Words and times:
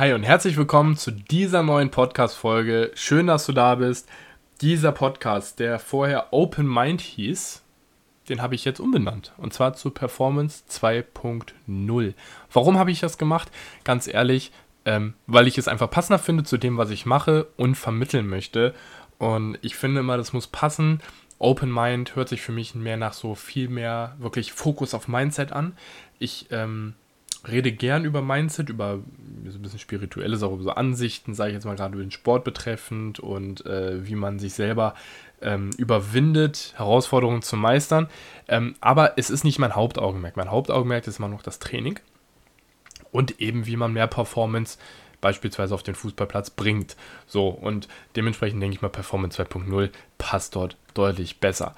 Hi 0.00 0.14
und 0.14 0.22
herzlich 0.22 0.56
willkommen 0.56 0.96
zu 0.96 1.10
dieser 1.10 1.62
neuen 1.62 1.90
Podcast-Folge. 1.90 2.90
Schön, 2.94 3.26
dass 3.26 3.44
du 3.44 3.52
da 3.52 3.74
bist. 3.74 4.08
Dieser 4.62 4.92
Podcast, 4.92 5.58
der 5.58 5.78
vorher 5.78 6.32
Open 6.32 6.66
Mind 6.66 7.02
hieß, 7.02 7.60
den 8.30 8.40
habe 8.40 8.54
ich 8.54 8.64
jetzt 8.64 8.80
umbenannt. 8.80 9.34
Und 9.36 9.52
zwar 9.52 9.74
zu 9.74 9.90
Performance 9.90 10.64
2.0. 10.70 12.14
Warum 12.50 12.78
habe 12.78 12.90
ich 12.90 13.00
das 13.00 13.18
gemacht? 13.18 13.50
Ganz 13.84 14.08
ehrlich, 14.08 14.52
ähm, 14.86 15.12
weil 15.26 15.46
ich 15.46 15.58
es 15.58 15.68
einfach 15.68 15.90
passender 15.90 16.18
finde 16.18 16.44
zu 16.44 16.56
dem, 16.56 16.78
was 16.78 16.88
ich 16.88 17.04
mache 17.04 17.48
und 17.58 17.74
vermitteln 17.74 18.26
möchte. 18.26 18.74
Und 19.18 19.58
ich 19.60 19.76
finde 19.76 20.00
immer, 20.00 20.16
das 20.16 20.32
muss 20.32 20.46
passen. 20.46 21.02
Open 21.38 21.70
Mind 21.70 22.16
hört 22.16 22.30
sich 22.30 22.40
für 22.40 22.52
mich 22.52 22.74
mehr 22.74 22.96
nach 22.96 23.12
so 23.12 23.34
viel 23.34 23.68
mehr 23.68 24.16
wirklich 24.18 24.54
Fokus 24.54 24.94
auf 24.94 25.08
Mindset 25.08 25.52
an. 25.52 25.76
Ich 26.18 26.46
ähm, 26.50 26.94
rede 27.48 27.72
gern 27.72 28.04
über 28.04 28.22
Mindset, 28.22 28.68
über 28.68 29.00
so 29.46 29.58
ein 29.58 29.62
bisschen 29.62 29.78
spirituelles, 29.78 30.42
auch 30.42 30.52
über 30.52 30.62
so 30.62 30.70
Ansichten, 30.70 31.34
sage 31.34 31.50
ich 31.50 31.54
jetzt 31.54 31.64
mal 31.64 31.76
gerade 31.76 31.96
den 31.96 32.10
Sport 32.10 32.44
betreffend 32.44 33.20
und 33.20 33.64
äh, 33.66 34.06
wie 34.06 34.14
man 34.14 34.38
sich 34.38 34.54
selber 34.54 34.94
ähm, 35.40 35.70
überwindet, 35.78 36.74
Herausforderungen 36.76 37.42
zu 37.42 37.56
meistern. 37.56 38.08
Ähm, 38.48 38.74
aber 38.80 39.18
es 39.18 39.30
ist 39.30 39.44
nicht 39.44 39.58
mein 39.58 39.74
Hauptaugenmerk. 39.74 40.36
Mein 40.36 40.50
Hauptaugenmerk 40.50 41.06
ist 41.06 41.18
immer 41.18 41.28
noch 41.28 41.42
das 41.42 41.58
Training 41.58 41.98
und 43.10 43.40
eben 43.40 43.66
wie 43.66 43.76
man 43.76 43.92
mehr 43.92 44.06
Performance 44.06 44.78
beispielsweise 45.20 45.74
auf 45.74 45.82
den 45.82 45.94
Fußballplatz 45.94 46.50
bringt. 46.50 46.96
So, 47.26 47.48
und 47.48 47.88
dementsprechend 48.16 48.62
denke 48.62 48.76
ich 48.76 48.82
mal, 48.82 48.88
Performance 48.88 49.42
2.0 49.42 49.90
passt 50.18 50.56
dort 50.56 50.76
deutlich 50.94 51.40
besser. 51.40 51.74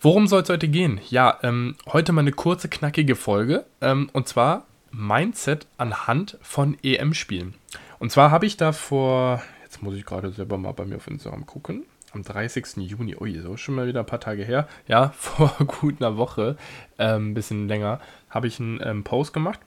Worum 0.00 0.26
soll 0.26 0.42
es 0.42 0.48
heute 0.48 0.68
gehen? 0.68 1.00
Ja, 1.08 1.38
ähm, 1.42 1.76
heute 1.86 2.12
mal 2.12 2.20
eine 2.20 2.32
kurze, 2.32 2.68
knackige 2.68 3.16
Folge. 3.16 3.64
Ähm, 3.80 4.10
und 4.12 4.28
zwar 4.28 4.66
Mindset 4.96 5.66
anhand 5.76 6.38
von 6.40 6.76
EM-Spielen. 6.82 7.54
Und 7.98 8.10
zwar 8.10 8.30
habe 8.30 8.46
ich 8.46 8.56
da 8.56 8.72
vor, 8.72 9.42
jetzt 9.62 9.82
muss 9.82 9.94
ich 9.94 10.06
gerade 10.06 10.32
selber 10.32 10.56
mal 10.56 10.72
bei 10.72 10.86
mir 10.86 10.96
auf 10.96 11.06
Instagram 11.06 11.44
gucken, 11.44 11.84
am 12.12 12.22
30. 12.22 12.76
Juni, 12.78 13.14
ui, 13.14 13.38
so 13.40 13.58
schon 13.58 13.74
mal 13.74 13.86
wieder 13.86 14.00
ein 14.00 14.06
paar 14.06 14.20
Tage 14.20 14.42
her, 14.42 14.66
ja, 14.88 15.10
vor 15.10 15.54
gut 15.66 16.00
einer 16.00 16.16
Woche, 16.16 16.56
ein 16.96 17.16
ähm, 17.16 17.34
bisschen 17.34 17.68
länger, 17.68 18.00
habe 18.30 18.46
ich 18.46 18.58
einen 18.58 18.80
ähm, 18.82 19.04
Post 19.04 19.34
gemacht, 19.34 19.60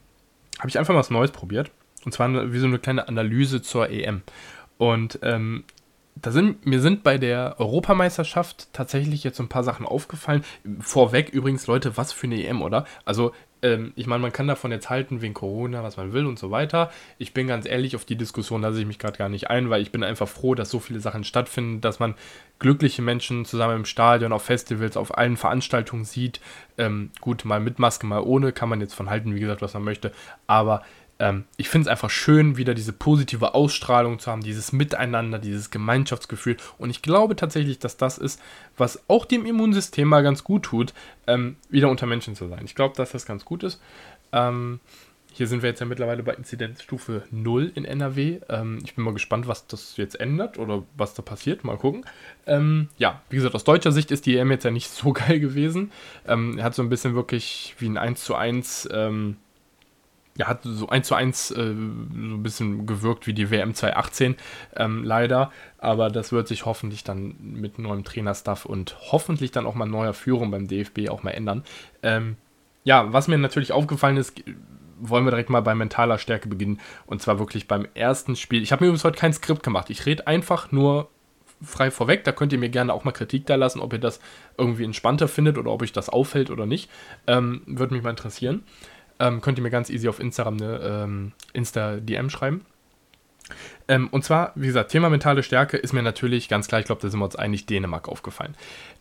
habe 0.57 0.69
ich 0.69 0.79
einfach 0.79 0.93
mal 0.93 0.99
was 0.99 1.11
Neues 1.11 1.31
probiert. 1.31 1.71
Und 2.05 2.13
zwar 2.13 2.53
wie 2.53 2.59
so 2.59 2.65
eine 2.65 2.79
kleine 2.79 3.09
Analyse 3.09 3.61
zur 3.61 3.89
EM. 3.89 4.21
Und 4.77 5.19
ähm, 5.21 5.65
da 6.15 6.31
sind, 6.31 6.65
mir 6.65 6.81
sind 6.81 7.03
bei 7.03 7.17
der 7.17 7.59
Europameisterschaft 7.59 8.69
tatsächlich 8.73 9.23
jetzt 9.23 9.37
so 9.37 9.43
ein 9.43 9.49
paar 9.49 9.63
Sachen 9.63 9.85
aufgefallen. 9.85 10.43
Vorweg 10.79 11.29
übrigens, 11.29 11.67
Leute, 11.67 11.97
was 11.97 12.13
für 12.13 12.27
eine 12.27 12.43
EM, 12.43 12.61
oder? 12.61 12.85
Also, 13.05 13.33
ähm, 13.61 13.91
ich 13.95 14.07
meine, 14.07 14.21
man 14.21 14.31
kann 14.31 14.47
davon 14.47 14.71
jetzt 14.71 14.89
halten, 14.89 15.21
wegen 15.21 15.33
Corona, 15.33 15.83
was 15.83 15.97
man 15.97 16.13
will 16.13 16.25
und 16.25 16.39
so 16.39 16.51
weiter. 16.51 16.91
Ich 17.17 17.33
bin 17.33 17.47
ganz 17.47 17.65
ehrlich, 17.65 17.95
auf 17.95 18.05
die 18.05 18.15
Diskussion 18.15 18.61
lasse 18.61 18.79
ich 18.79 18.85
mich 18.85 18.99
gerade 18.99 19.17
gar 19.17 19.29
nicht 19.29 19.49
ein, 19.49 19.69
weil 19.69 19.81
ich 19.81 19.91
bin 19.91 20.03
einfach 20.03 20.27
froh, 20.27 20.55
dass 20.55 20.69
so 20.69 20.79
viele 20.79 20.99
Sachen 20.99 21.23
stattfinden, 21.23 21.81
dass 21.81 21.99
man 21.99 22.15
glückliche 22.59 23.01
Menschen 23.01 23.45
zusammen 23.45 23.77
im 23.77 23.85
Stadion, 23.85 24.33
auf 24.33 24.43
Festivals, 24.43 24.97
auf 24.97 25.17
allen 25.17 25.37
Veranstaltungen 25.37 26.05
sieht. 26.05 26.39
Ähm, 26.77 27.11
gut, 27.21 27.45
mal 27.45 27.59
mit 27.59 27.79
Maske, 27.79 28.05
mal 28.05 28.21
ohne, 28.21 28.51
kann 28.51 28.69
man 28.69 28.81
jetzt 28.81 28.93
von 28.93 29.09
halten, 29.09 29.35
wie 29.35 29.39
gesagt, 29.39 29.61
was 29.61 29.73
man 29.73 29.83
möchte. 29.83 30.11
Aber 30.47 30.83
ähm, 31.19 31.43
ich 31.57 31.69
finde 31.69 31.87
es 31.87 31.91
einfach 31.91 32.09
schön, 32.09 32.57
wieder 32.57 32.73
diese 32.73 32.93
positive 32.93 33.53
Ausstrahlung 33.53 34.19
zu 34.19 34.31
haben, 34.31 34.41
dieses 34.41 34.71
Miteinander, 34.71 35.37
dieses 35.37 35.69
Gemeinschaftsgefühl. 35.69 36.57
Und 36.77 36.89
ich 36.89 37.01
glaube 37.01 37.35
tatsächlich, 37.35 37.79
dass 37.79 37.97
das 37.97 38.17
ist, 38.17 38.41
was 38.77 39.03
auch 39.09 39.25
dem 39.25 39.45
Immunsystem 39.45 40.07
mal 40.07 40.23
ganz 40.23 40.43
gut 40.43 40.63
tut, 40.63 40.93
ähm, 41.27 41.57
wieder 41.69 41.89
unter 41.89 42.05
Menschen 42.05 42.35
zu 42.35 42.47
sein. 42.47 42.61
Ich 42.63 42.75
glaube, 42.75 42.95
dass 42.95 43.11
das 43.11 43.25
ganz 43.25 43.43
gut 43.45 43.63
ist. 43.63 43.81
Ähm, 44.31 44.79
hier 45.31 45.47
sind 45.47 45.61
wir 45.61 45.69
jetzt 45.69 45.79
ja 45.79 45.85
mittlerweile 45.85 46.23
bei 46.23 46.33
Inzidenzstufe 46.33 47.23
0 47.31 47.71
in 47.75 47.85
NRW. 47.85 48.39
Ähm, 48.49 48.79
ich 48.83 48.95
bin 48.95 49.03
mal 49.03 49.13
gespannt, 49.13 49.47
was 49.47 49.67
das 49.67 49.95
jetzt 49.97 50.19
ändert 50.19 50.57
oder 50.57 50.83
was 50.97 51.13
da 51.13 51.21
passiert. 51.21 51.63
Mal 51.63 51.77
gucken. 51.77 52.05
Ähm, 52.47 52.89
ja, 52.97 53.21
wie 53.29 53.35
gesagt, 53.35 53.55
aus 53.55 53.63
deutscher 53.63 53.91
Sicht 53.91 54.11
ist 54.11 54.25
die 54.25 54.37
EM 54.37 54.51
jetzt 54.51 54.63
ja 54.63 54.71
nicht 54.71 54.89
so 54.89 55.13
geil 55.13 55.39
gewesen. 55.39 55.91
Ähm, 56.27 56.57
er 56.57 56.63
hat 56.63 56.75
so 56.75 56.81
ein 56.81 56.89
bisschen 56.89 57.13
wirklich 57.13 57.75
wie 57.77 57.87
ein 57.87 57.97
1 57.97 58.23
zu 58.23 58.35
1 58.35 58.89
ähm, 58.91 59.37
ja, 60.39 60.47
hat 60.47 60.61
so 60.63 60.87
eins 60.87 61.07
zu 61.07 61.15
eins 61.15 61.51
äh, 61.51 61.55
so 61.55 61.61
ein 61.61 62.41
bisschen 62.41 62.85
gewirkt 62.85 63.27
wie 63.27 63.33
die 63.33 63.51
WM 63.51 63.75
2018, 63.75 64.37
ähm, 64.77 65.03
leider. 65.03 65.51
Aber 65.77 66.09
das 66.09 66.31
wird 66.31 66.47
sich 66.47 66.65
hoffentlich 66.65 67.03
dann 67.03 67.35
mit 67.39 67.77
neuem 67.77 68.05
Trainerstaff 68.05 68.65
und 68.65 68.95
hoffentlich 69.11 69.51
dann 69.51 69.65
auch 69.65 69.75
mal 69.75 69.85
neuer 69.85 70.13
Führung 70.13 70.49
beim 70.49 70.67
DFB 70.67 71.09
auch 71.09 71.23
mal 71.23 71.31
ändern. 71.31 71.63
Ähm, 72.03 72.37
ja, 72.85 73.11
was 73.11 73.27
mir 73.27 73.37
natürlich 73.37 73.73
aufgefallen 73.73 74.15
ist, 74.15 74.41
wollen 75.01 75.25
wir 75.25 75.31
direkt 75.31 75.49
mal 75.49 75.61
bei 75.61 75.75
mentaler 75.75 76.17
Stärke 76.17 76.47
beginnen. 76.47 76.79
Und 77.05 77.21
zwar 77.21 77.37
wirklich 77.37 77.67
beim 77.67 77.85
ersten 77.93 78.37
Spiel. 78.37 78.63
Ich 78.63 78.71
habe 78.71 78.83
mir 78.83 78.87
übrigens 78.87 79.03
heute 79.03 79.19
kein 79.19 79.33
Skript 79.33 79.61
gemacht. 79.61 79.89
Ich 79.89 80.05
rede 80.05 80.25
einfach 80.25 80.71
nur 80.71 81.09
frei 81.61 81.91
vorweg. 81.91 82.23
Da 82.23 82.31
könnt 82.31 82.53
ihr 82.53 82.59
mir 82.59 82.69
gerne 82.69 82.93
auch 82.93 83.03
mal 83.03 83.11
Kritik 83.11 83.45
da 83.45 83.55
lassen, 83.55 83.81
ob 83.81 83.91
ihr 83.91 83.99
das 83.99 84.21
irgendwie 84.57 84.85
entspannter 84.85 85.27
findet 85.27 85.57
oder 85.57 85.71
ob 85.71 85.81
euch 85.81 85.91
das 85.91 86.07
auffällt 86.07 86.49
oder 86.49 86.65
nicht. 86.65 86.89
Ähm, 87.27 87.61
Würde 87.65 87.93
mich 87.93 88.03
mal 88.03 88.11
interessieren. 88.11 88.63
Ähm, 89.19 89.41
könnt 89.41 89.57
ihr 89.57 89.63
mir 89.63 89.69
ganz 89.69 89.89
easy 89.89 90.07
auf 90.07 90.19
Instagram 90.19 90.55
eine 90.55 90.79
ähm, 90.79 91.31
Insta-DM 91.53 92.29
schreiben. 92.29 92.65
Ähm, 93.87 94.07
und 94.09 94.23
zwar, 94.23 94.51
wie 94.55 94.67
gesagt, 94.67 94.91
Thema 94.91 95.09
mentale 95.09 95.43
Stärke 95.43 95.77
ist 95.77 95.93
mir 95.93 96.03
natürlich 96.03 96.49
ganz 96.49 96.67
klar, 96.67 96.79
ich 96.79 96.85
glaube, 96.85 97.01
da 97.01 97.09
sind 97.09 97.19
wir 97.19 97.25
uns 97.25 97.35
einig, 97.35 97.65
Dänemark 97.65 98.07
aufgefallen. 98.07 98.55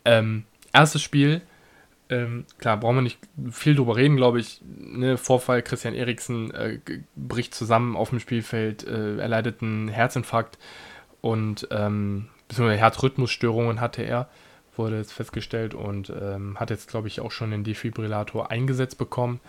Ähm, 0.05 0.45
erstes 0.73 1.03
Spiel, 1.03 1.43
ähm, 2.11 2.47
klar, 2.59 2.79
brauchen 2.79 2.97
wir 2.97 3.03
nicht 3.03 3.19
viel 3.51 3.75
drüber 3.75 3.97
reden, 3.97 4.17
glaube 4.17 4.41
ich. 4.41 4.63
Ne, 4.65 5.19
Vorfall, 5.19 5.63
Christian 5.63 5.95
Eriksen 5.95 6.51
äh, 6.53 6.79
bricht 7.17 7.55
zusammen 7.55 7.97
auf 7.97 8.11
dem 8.11 8.21
Spielfeld, 8.21 8.87
äh, 8.87 9.19
er 9.19 9.55
einen 9.61 9.89
Herzinfarkt 9.89 10.59
und 11.21 11.69
ähm, 11.71 12.29
beziehungsweise 12.49 12.81
Herzrhythmusstörungen 12.81 13.81
hatte 13.81 14.03
er, 14.03 14.29
wurde 14.75 14.97
jetzt 14.97 15.13
festgestellt 15.13 15.75
und 15.75 16.11
ähm, 16.11 16.59
hat 16.59 16.71
jetzt, 16.71 16.89
glaube 16.89 17.09
ich, 17.09 17.21
auch 17.21 17.33
schon 17.33 17.51
den 17.51 17.65
Defibrillator 17.65 18.51
eingesetzt 18.51 18.97
bekommen. 18.97 19.41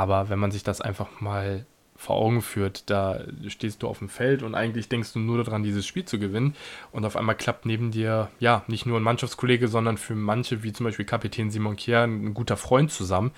Aber 0.00 0.30
wenn 0.30 0.38
man 0.38 0.50
sich 0.50 0.62
das 0.62 0.80
einfach 0.80 1.20
mal 1.20 1.66
vor 1.94 2.16
Augen 2.16 2.40
führt, 2.40 2.88
da 2.88 3.20
stehst 3.48 3.82
du 3.82 3.86
auf 3.86 3.98
dem 3.98 4.08
Feld 4.08 4.42
und 4.42 4.54
eigentlich 4.54 4.88
denkst 4.88 5.12
du 5.12 5.18
nur 5.18 5.44
daran, 5.44 5.62
dieses 5.62 5.86
Spiel 5.86 6.06
zu 6.06 6.18
gewinnen. 6.18 6.56
Und 6.90 7.04
auf 7.04 7.16
einmal 7.16 7.34
klappt 7.34 7.66
neben 7.66 7.90
dir, 7.90 8.30
ja, 8.38 8.64
nicht 8.66 8.86
nur 8.86 8.98
ein 8.98 9.02
Mannschaftskollege, 9.02 9.68
sondern 9.68 9.98
für 9.98 10.14
manche, 10.14 10.62
wie 10.62 10.72
zum 10.72 10.84
Beispiel 10.84 11.04
Kapitän 11.04 11.50
Simon 11.50 11.76
Kier, 11.76 12.04
ein 12.04 12.32
guter 12.32 12.56
Freund 12.56 12.90
zusammen. 12.90 13.32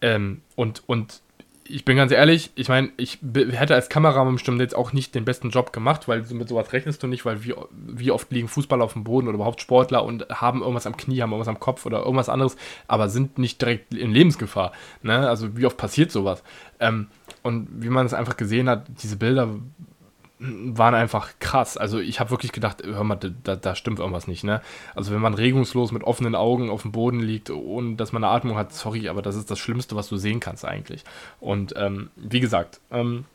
Ähm, 0.00 0.42
und, 0.54 0.84
und 0.86 1.22
ich 1.66 1.84
bin 1.84 1.96
ganz 1.96 2.12
ehrlich, 2.12 2.50
ich 2.56 2.68
meine, 2.68 2.90
ich 2.96 3.18
hätte 3.52 3.74
als 3.74 3.88
Kameramann 3.88 4.34
bestimmt 4.34 4.60
jetzt 4.60 4.76
auch 4.76 4.92
nicht 4.92 5.14
den 5.14 5.24
besten 5.24 5.50
Job 5.50 5.72
gemacht, 5.72 6.08
weil 6.08 6.22
mit 6.30 6.48
sowas 6.48 6.72
rechnest 6.72 7.02
du 7.02 7.06
nicht, 7.06 7.24
weil 7.24 7.42
wie, 7.44 7.54
wie 7.70 8.10
oft 8.10 8.30
liegen 8.30 8.48
Fußballer 8.48 8.84
auf 8.84 8.92
dem 8.92 9.04
Boden 9.04 9.28
oder 9.28 9.36
überhaupt 9.36 9.62
Sportler 9.62 10.04
und 10.04 10.28
haben 10.28 10.60
irgendwas 10.60 10.86
am 10.86 10.96
Knie, 10.96 11.22
haben 11.22 11.30
irgendwas 11.30 11.48
am 11.48 11.60
Kopf 11.60 11.86
oder 11.86 12.00
irgendwas 12.00 12.28
anderes, 12.28 12.56
aber 12.86 13.08
sind 13.08 13.38
nicht 13.38 13.62
direkt 13.62 13.94
in 13.94 14.12
Lebensgefahr. 14.12 14.72
Ne? 15.02 15.28
Also 15.28 15.56
wie 15.56 15.64
oft 15.64 15.78
passiert 15.78 16.12
sowas? 16.12 16.42
Ähm, 16.80 17.06
und 17.42 17.68
wie 17.72 17.88
man 17.88 18.04
es 18.04 18.14
einfach 18.14 18.36
gesehen 18.36 18.68
hat, 18.68 18.86
diese 19.02 19.16
Bilder 19.16 19.48
waren 20.38 20.94
einfach 20.94 21.30
krass. 21.38 21.76
Also 21.76 22.00
ich 22.00 22.18
habe 22.18 22.30
wirklich 22.30 22.52
gedacht, 22.52 22.82
hör 22.84 23.04
mal, 23.04 23.16
da, 23.16 23.56
da, 23.56 23.74
stimmt 23.74 24.00
irgendwas 24.00 24.26
nicht, 24.26 24.42
ne? 24.42 24.60
Also 24.94 25.12
wenn 25.12 25.20
man 25.20 25.34
regungslos 25.34 25.92
mit 25.92 26.02
offenen 26.02 26.34
Augen 26.34 26.70
auf 26.70 26.82
dem 26.82 26.92
Boden 26.92 27.20
liegt, 27.20 27.50
ohne 27.50 27.94
dass 27.94 28.12
man 28.12 28.24
eine 28.24 28.32
Atmung 28.32 28.56
hat, 28.56 28.72
sorry, 28.72 29.08
aber 29.08 29.22
das 29.22 29.36
ist 29.36 29.50
das 29.50 29.58
Schlimmste, 29.58 29.94
was 29.94 30.08
du 30.08 30.16
sehen 30.16 30.40
kannst 30.40 30.64
eigentlich. 30.64 31.04
Und 31.40 31.74
ähm, 31.76 32.10
wie 32.16 32.40
gesagt, 32.40 32.80
ähm, 32.90 33.26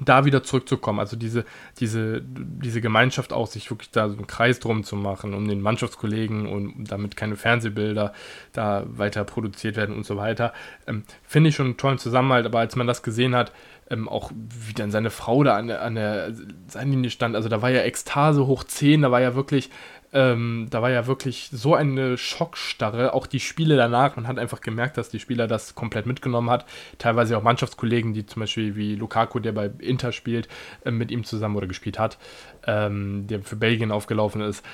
da 0.00 0.24
wieder 0.24 0.42
zurückzukommen, 0.42 1.00
also 1.00 1.16
diese, 1.16 1.44
diese, 1.78 2.22
diese 2.24 2.80
Gemeinschaft 2.80 3.32
auch, 3.32 3.46
sich 3.46 3.70
wirklich 3.70 3.90
da 3.90 4.08
so 4.08 4.16
einen 4.16 4.26
Kreis 4.26 4.58
drum 4.58 4.84
zu 4.84 4.96
machen, 4.96 5.34
um 5.34 5.46
den 5.46 5.60
Mannschaftskollegen 5.60 6.46
und 6.46 6.84
damit 6.90 7.14
keine 7.14 7.36
Fernsehbilder 7.36 8.14
da 8.54 8.84
weiter 8.86 9.24
produziert 9.24 9.76
werden 9.76 9.94
und 9.94 10.06
so 10.06 10.16
weiter, 10.16 10.54
ähm, 10.86 11.04
finde 11.22 11.50
ich 11.50 11.56
schon 11.56 11.66
einen 11.66 11.76
tollen 11.76 11.98
Zusammenhalt, 11.98 12.46
aber 12.46 12.60
als 12.60 12.74
man 12.74 12.86
das 12.86 13.02
gesehen 13.02 13.34
hat, 13.34 13.52
ähm, 13.92 14.08
auch 14.08 14.32
wie 14.34 14.72
dann 14.72 14.90
seine 14.90 15.10
Frau 15.10 15.44
da 15.44 15.56
an 15.56 15.68
der, 15.68 15.82
an 15.82 15.94
der 15.94 16.32
Seitenlinie 16.66 17.10
stand, 17.10 17.36
also 17.36 17.48
da 17.48 17.60
war 17.62 17.70
ja 17.70 17.82
Ekstase 17.82 18.46
hoch 18.46 18.64
10, 18.64 19.02
da 19.02 19.10
war 19.10 19.20
ja 19.20 19.34
wirklich, 19.34 19.70
ähm, 20.14 20.66
da 20.70 20.80
war 20.80 20.90
ja 20.90 21.06
wirklich 21.06 21.50
so 21.52 21.74
eine 21.74 22.16
Schockstarre, 22.16 23.12
auch 23.12 23.26
die 23.26 23.40
Spiele 23.40 23.76
danach, 23.76 24.16
man 24.16 24.26
hat 24.26 24.38
einfach 24.38 24.62
gemerkt, 24.62 24.96
dass 24.96 25.10
die 25.10 25.20
Spieler 25.20 25.46
das 25.46 25.74
komplett 25.74 26.06
mitgenommen 26.06 26.50
hat, 26.50 26.64
teilweise 26.98 27.36
auch 27.36 27.42
Mannschaftskollegen, 27.42 28.14
die 28.14 28.24
zum 28.24 28.40
Beispiel 28.40 28.76
wie 28.76 28.94
Lukaku, 28.94 29.38
der 29.40 29.52
bei 29.52 29.70
Inter 29.78 30.12
spielt, 30.12 30.48
äh, 30.84 30.90
mit 30.90 31.10
ihm 31.10 31.24
zusammen 31.24 31.56
oder 31.56 31.66
gespielt 31.66 31.98
hat, 31.98 32.18
ähm, 32.66 33.26
der 33.26 33.42
für 33.42 33.56
Belgien 33.56 33.92
aufgelaufen 33.92 34.40
ist, 34.40 34.64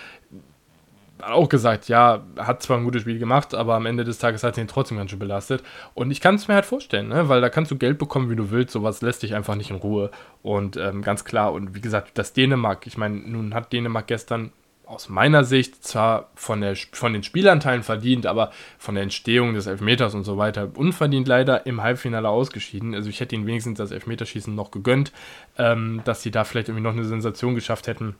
auch 1.22 1.48
gesagt, 1.48 1.88
ja, 1.88 2.22
hat 2.36 2.62
zwar 2.62 2.78
ein 2.78 2.84
gutes 2.84 3.02
Spiel 3.02 3.18
gemacht, 3.18 3.54
aber 3.54 3.74
am 3.74 3.86
Ende 3.86 4.04
des 4.04 4.18
Tages 4.18 4.42
hat 4.42 4.58
ihn 4.58 4.68
trotzdem 4.68 4.98
ganz 4.98 5.10
schön 5.10 5.18
belastet. 5.18 5.62
Und 5.94 6.10
ich 6.10 6.20
kann 6.20 6.34
es 6.36 6.48
mir 6.48 6.54
halt 6.54 6.66
vorstellen, 6.66 7.08
ne? 7.08 7.28
weil 7.28 7.40
da 7.40 7.48
kannst 7.48 7.70
du 7.70 7.76
Geld 7.76 7.98
bekommen, 7.98 8.30
wie 8.30 8.36
du 8.36 8.50
willst, 8.50 8.72
sowas 8.72 9.02
lässt 9.02 9.22
dich 9.22 9.34
einfach 9.34 9.54
nicht 9.54 9.70
in 9.70 9.76
Ruhe. 9.76 10.10
Und 10.42 10.76
ähm, 10.76 11.02
ganz 11.02 11.24
klar, 11.24 11.52
und 11.52 11.74
wie 11.74 11.80
gesagt, 11.80 12.12
das 12.14 12.32
Dänemark, 12.32 12.86
ich 12.86 12.96
meine, 12.96 13.16
nun 13.16 13.54
hat 13.54 13.72
Dänemark 13.72 14.06
gestern 14.06 14.52
aus 14.88 15.10
meiner 15.10 15.44
Sicht 15.44 15.84
zwar 15.84 16.30
von, 16.34 16.62
der, 16.62 16.74
von 16.92 17.12
den 17.12 17.22
Spielanteilen 17.22 17.82
verdient, 17.82 18.24
aber 18.24 18.52
von 18.78 18.94
der 18.94 19.02
Entstehung 19.02 19.52
des 19.52 19.66
Elfmeters 19.66 20.14
und 20.14 20.24
so 20.24 20.38
weiter 20.38 20.70
unverdient 20.76 21.28
leider 21.28 21.66
im 21.66 21.82
Halbfinale 21.82 22.28
ausgeschieden. 22.28 22.94
Also 22.94 23.10
ich 23.10 23.20
hätte 23.20 23.34
ihnen 23.34 23.46
wenigstens 23.46 23.76
das 23.76 23.90
Elfmeterschießen 23.90 24.54
noch 24.54 24.70
gegönnt, 24.70 25.12
ähm, 25.58 26.00
dass 26.04 26.22
sie 26.22 26.30
da 26.30 26.44
vielleicht 26.44 26.68
irgendwie 26.68 26.84
noch 26.84 26.94
eine 26.94 27.04
Sensation 27.04 27.54
geschafft 27.54 27.86
hätten. 27.86 28.16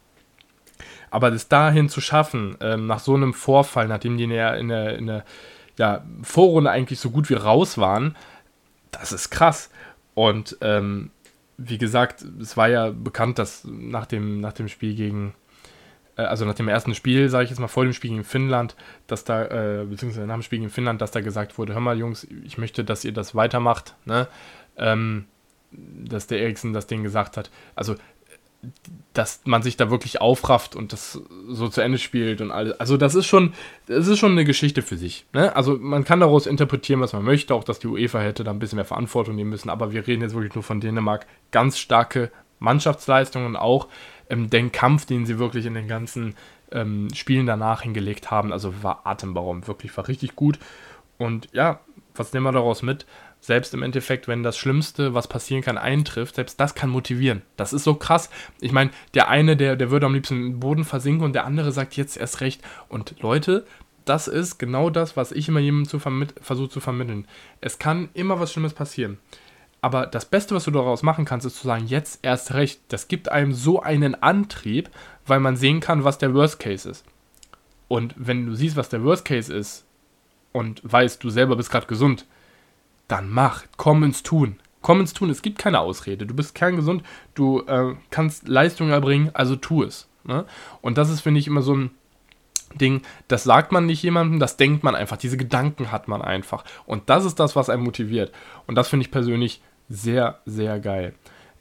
Aber 1.10 1.31
das 1.31 1.49
dahin 1.49 1.88
zu 1.88 2.00
schaffen, 2.00 2.56
ähm, 2.60 2.87
nach 2.87 3.00
so 3.00 3.14
einem 3.14 3.34
Vorfall, 3.34 3.88
nachdem 3.88 4.16
die 4.16 4.25
in 4.25 4.31
der, 4.31 4.56
in 4.56 4.69
der, 4.69 4.99
in 4.99 5.06
der 5.06 5.25
ja, 5.76 6.05
Vorrunde 6.22 6.70
eigentlich 6.70 7.00
so 7.00 7.10
gut 7.10 7.31
wie 7.31 7.34
raus 7.34 7.78
waren, 7.78 8.16
das 8.90 9.12
ist 9.12 9.31
krass. 9.31 9.70
Und 10.14 10.56
ähm, 10.60 11.10
wie 11.56 11.78
gesagt, 11.78 12.25
es 12.40 12.56
war 12.56 12.69
ja 12.69 12.90
bekannt, 12.90 13.38
dass 13.38 13.64
nach 13.64 14.06
dem, 14.06 14.40
nach 14.40 14.52
dem 14.52 14.69
Spiel 14.69 14.94
gegen 14.94 15.34
äh, 16.19 16.22
also 16.22 16.44
nach 16.44 16.55
dem 16.55 16.69
ersten 16.69 16.94
Spiel, 16.94 17.31
sage 17.31 17.44
ich 17.44 17.50
jetzt 17.50 17.60
mal 17.60 17.69
vor 17.69 17.84
dem 17.84 17.94
Spiel 17.94 18.10
gegen 18.10 18.25
Finnland, 18.25 18.76
dass 19.06 19.25
da, 19.25 19.44
äh, 19.44 19.84
beziehungsweise 19.87 20.26
nach 20.26 20.34
dem 20.34 20.43
Spiel 20.43 20.58
gegen 20.58 20.70
Finnland, 20.70 21.00
dass 21.00 21.12
da 21.12 21.20
gesagt 21.20 21.56
wurde, 21.56 21.72
hör 21.72 21.81
mal 21.81 21.96
Jungs, 21.96 22.26
ich 22.44 22.58
möchte, 22.58 22.84
dass 22.84 23.05
ihr 23.05 23.12
das 23.12 23.34
weitermacht, 23.34 23.94
ne? 24.05 24.28
Ähm, 24.76 25.25
dass 25.70 26.26
der 26.26 26.40
Eriksen 26.40 26.72
das 26.72 26.87
Ding 26.87 27.02
gesagt 27.02 27.37
hat. 27.37 27.50
Also, 27.75 27.94
dass 29.12 29.43
man 29.44 29.62
sich 29.62 29.76
da 29.76 29.90
wirklich 29.90 30.20
aufrafft 30.20 30.76
und 30.76 30.93
das 30.93 31.20
so 31.49 31.69
zu 31.69 31.81
Ende 31.81 31.99
spielt 31.99 32.40
und 32.40 32.50
alles. 32.50 32.78
Also, 32.81 32.96
das 32.96 33.14
ist 33.14 33.26
schon, 33.26 33.55
das 33.87 34.06
ist 34.06 34.19
schon 34.19 34.32
eine 34.32 34.44
Geschichte 34.44 34.82
für 34.82 34.96
sich. 34.96 35.26
Ne? 35.32 35.55
Also, 35.55 35.76
man 35.78 36.05
kann 36.05 36.20
daraus 36.20 36.46
interpretieren, 36.46 37.00
was 37.00 37.12
man 37.12 37.25
möchte, 37.25 37.55
auch 37.55 37.64
dass 37.64 37.78
die 37.78 37.87
UEFA 37.87 38.20
hätte 38.20 38.44
da 38.44 38.50
ein 38.50 38.58
bisschen 38.58 38.76
mehr 38.76 38.84
Verantwortung 38.84 39.37
nehmen 39.37 39.50
müssen, 39.50 39.70
aber 39.70 39.93
wir 39.93 40.06
reden 40.06 40.22
jetzt 40.22 40.34
wirklich 40.34 40.55
nur 40.55 40.64
von 40.64 40.81
Dänemark. 40.81 41.26
Ganz 41.50 41.78
starke 41.78 42.31
Mannschaftsleistungen 42.58 43.56
auch 43.56 43.88
ähm, 44.31 44.50
den 44.50 44.72
Kampf, 44.72 45.06
den 45.06 45.26
sie 45.26 45.38
wirklich 45.38 45.66
in 45.66 45.75
den 45.75 45.88
ganzen 45.88 46.34
ähm, 46.72 47.08
Spielen 47.14 47.46
danach 47.46 47.82
hingelegt 47.82 48.31
haben, 48.31 48.52
also 48.52 48.82
war 48.82 49.02
atemberaubend, 49.05 49.69
wirklich 49.69 49.96
war 49.96 50.08
richtig 50.08 50.37
gut. 50.37 50.58
Und 51.16 51.49
ja, 51.52 51.81
was 52.14 52.32
nehmen 52.32 52.46
wir 52.46 52.52
daraus 52.52 52.82
mit? 52.82 53.06
Selbst 53.40 53.73
im 53.73 53.82
Endeffekt, 53.82 54.29
wenn 54.29 54.43
das 54.43 54.58
Schlimmste, 54.58 55.14
was 55.14 55.29
passieren 55.29 55.62
kann, 55.62 55.79
eintrifft, 55.79 56.35
selbst 56.35 56.58
das 56.61 56.75
kann 56.75 56.90
motivieren. 56.90 57.43
Das 57.56 57.73
ist 57.73 57.85
so 57.85 57.94
krass. 57.94 58.31
Ich 58.61 58.73
meine, 58.73 58.90
der 59.14 59.29
eine, 59.29 59.56
der, 59.56 59.76
der 59.76 59.90
würde 59.90 60.06
am 60.06 60.14
liebsten 60.14 60.35
im 60.35 60.61
Boden 60.61 60.85
versinken 60.85 61.25
und 61.25 61.35
der 61.35 61.44
andere 61.44 61.73
sagt 61.73 61.96
jetzt 61.96 62.17
erst 62.17 62.40
recht. 62.40 62.61
Und 62.88 63.14
Leute, 63.20 63.64
das 64.05 64.26
ist 64.26 64.58
genau 64.58 64.90
das, 64.90 65.17
was 65.17 65.32
ich 65.32 65.49
immer 65.49 65.61
jemandem 65.61 66.00
versuche 66.40 66.69
zu 66.69 66.81
vermitteln. 66.81 67.26
Es 67.61 67.79
kann 67.79 68.08
immer 68.14 68.40
was 68.40 68.52
Schlimmes 68.52 68.75
passieren. 68.75 69.19
Aber 69.81 70.06
das 70.06 70.25
Beste, 70.25 70.55
was 70.55 70.64
du 70.64 70.70
daraus 70.70 71.02
machen 71.02 71.25
kannst, 71.25 71.46
ist 71.46 71.56
zu 71.56 71.67
sagen, 71.67 71.87
jetzt 71.87 72.20
erst 72.23 72.55
recht. 72.55 72.81
Das 72.88 73.06
gibt 73.06 73.29
einem 73.29 73.52
so 73.52 73.81
einen 73.81 74.14
Antrieb, 74.17 74.91
weil 75.26 75.41
man 75.41 75.56
sehen 75.56 75.81
kann, 75.81 76.05
was 76.05 76.19
der 76.19 76.34
Worst 76.34 76.58
Case 76.58 76.88
ist. 76.88 77.05
Und 77.87 78.14
wenn 78.17 78.46
du 78.46 78.55
siehst, 78.55 78.76
was 78.76 78.88
der 78.88 79.05
Worst 79.05 79.25
Case 79.25 79.55
ist 79.55 79.84
und 80.52 80.81
weißt, 80.84 81.23
du 81.23 81.31
selber 81.31 81.56
bist 81.56 81.70
gerade 81.70 81.87
gesund, 81.87 82.26
dann 83.08 83.31
mach, 83.31 83.64
komm 83.76 84.05
ins 84.05 84.22
Tun. 84.22 84.56
Komm 84.81 85.00
ins 85.00 85.12
Tun, 85.12 85.31
es 85.31 85.43
gibt 85.43 85.58
keine 85.58 85.81
Ausrede. 85.81 86.25
Du 86.25 86.34
bist 86.34 86.55
kerngesund, 86.55 87.02
du 87.34 87.62
äh, 87.66 87.94
kannst 88.10 88.46
Leistung 88.46 88.90
erbringen, 88.90 89.31
also 89.34 89.56
tu 89.56 89.82
es. 89.82 90.08
Ne? 90.25 90.44
Und 90.82 90.99
das 90.99 91.10
ist, 91.10 91.22
finde 91.22 91.40
ich, 91.40 91.46
immer 91.46 91.62
so 91.62 91.75
ein 91.75 91.90
Ding, 92.75 93.02
das 93.28 93.44
sagt 93.44 93.72
man 93.72 93.87
nicht 93.87 94.02
jemandem, 94.02 94.38
das 94.38 94.56
denkt 94.56 94.84
man 94.84 94.94
einfach, 94.94 95.16
diese 95.16 95.37
Gedanken 95.37 95.90
hat 95.90 96.06
man 96.06 96.22
einfach. 96.22 96.64
Und 96.87 97.08
das 97.10 97.25
ist 97.25 97.40
das, 97.40 97.56
was 97.56 97.70
einen 97.70 97.82
motiviert. 97.82 98.31
Und 98.66 98.75
das 98.76 98.88
finde 98.88 99.05
ich 99.05 99.10
persönlich 99.10 99.62
sehr, 99.88 100.40
sehr 100.44 100.78
geil. 100.78 101.14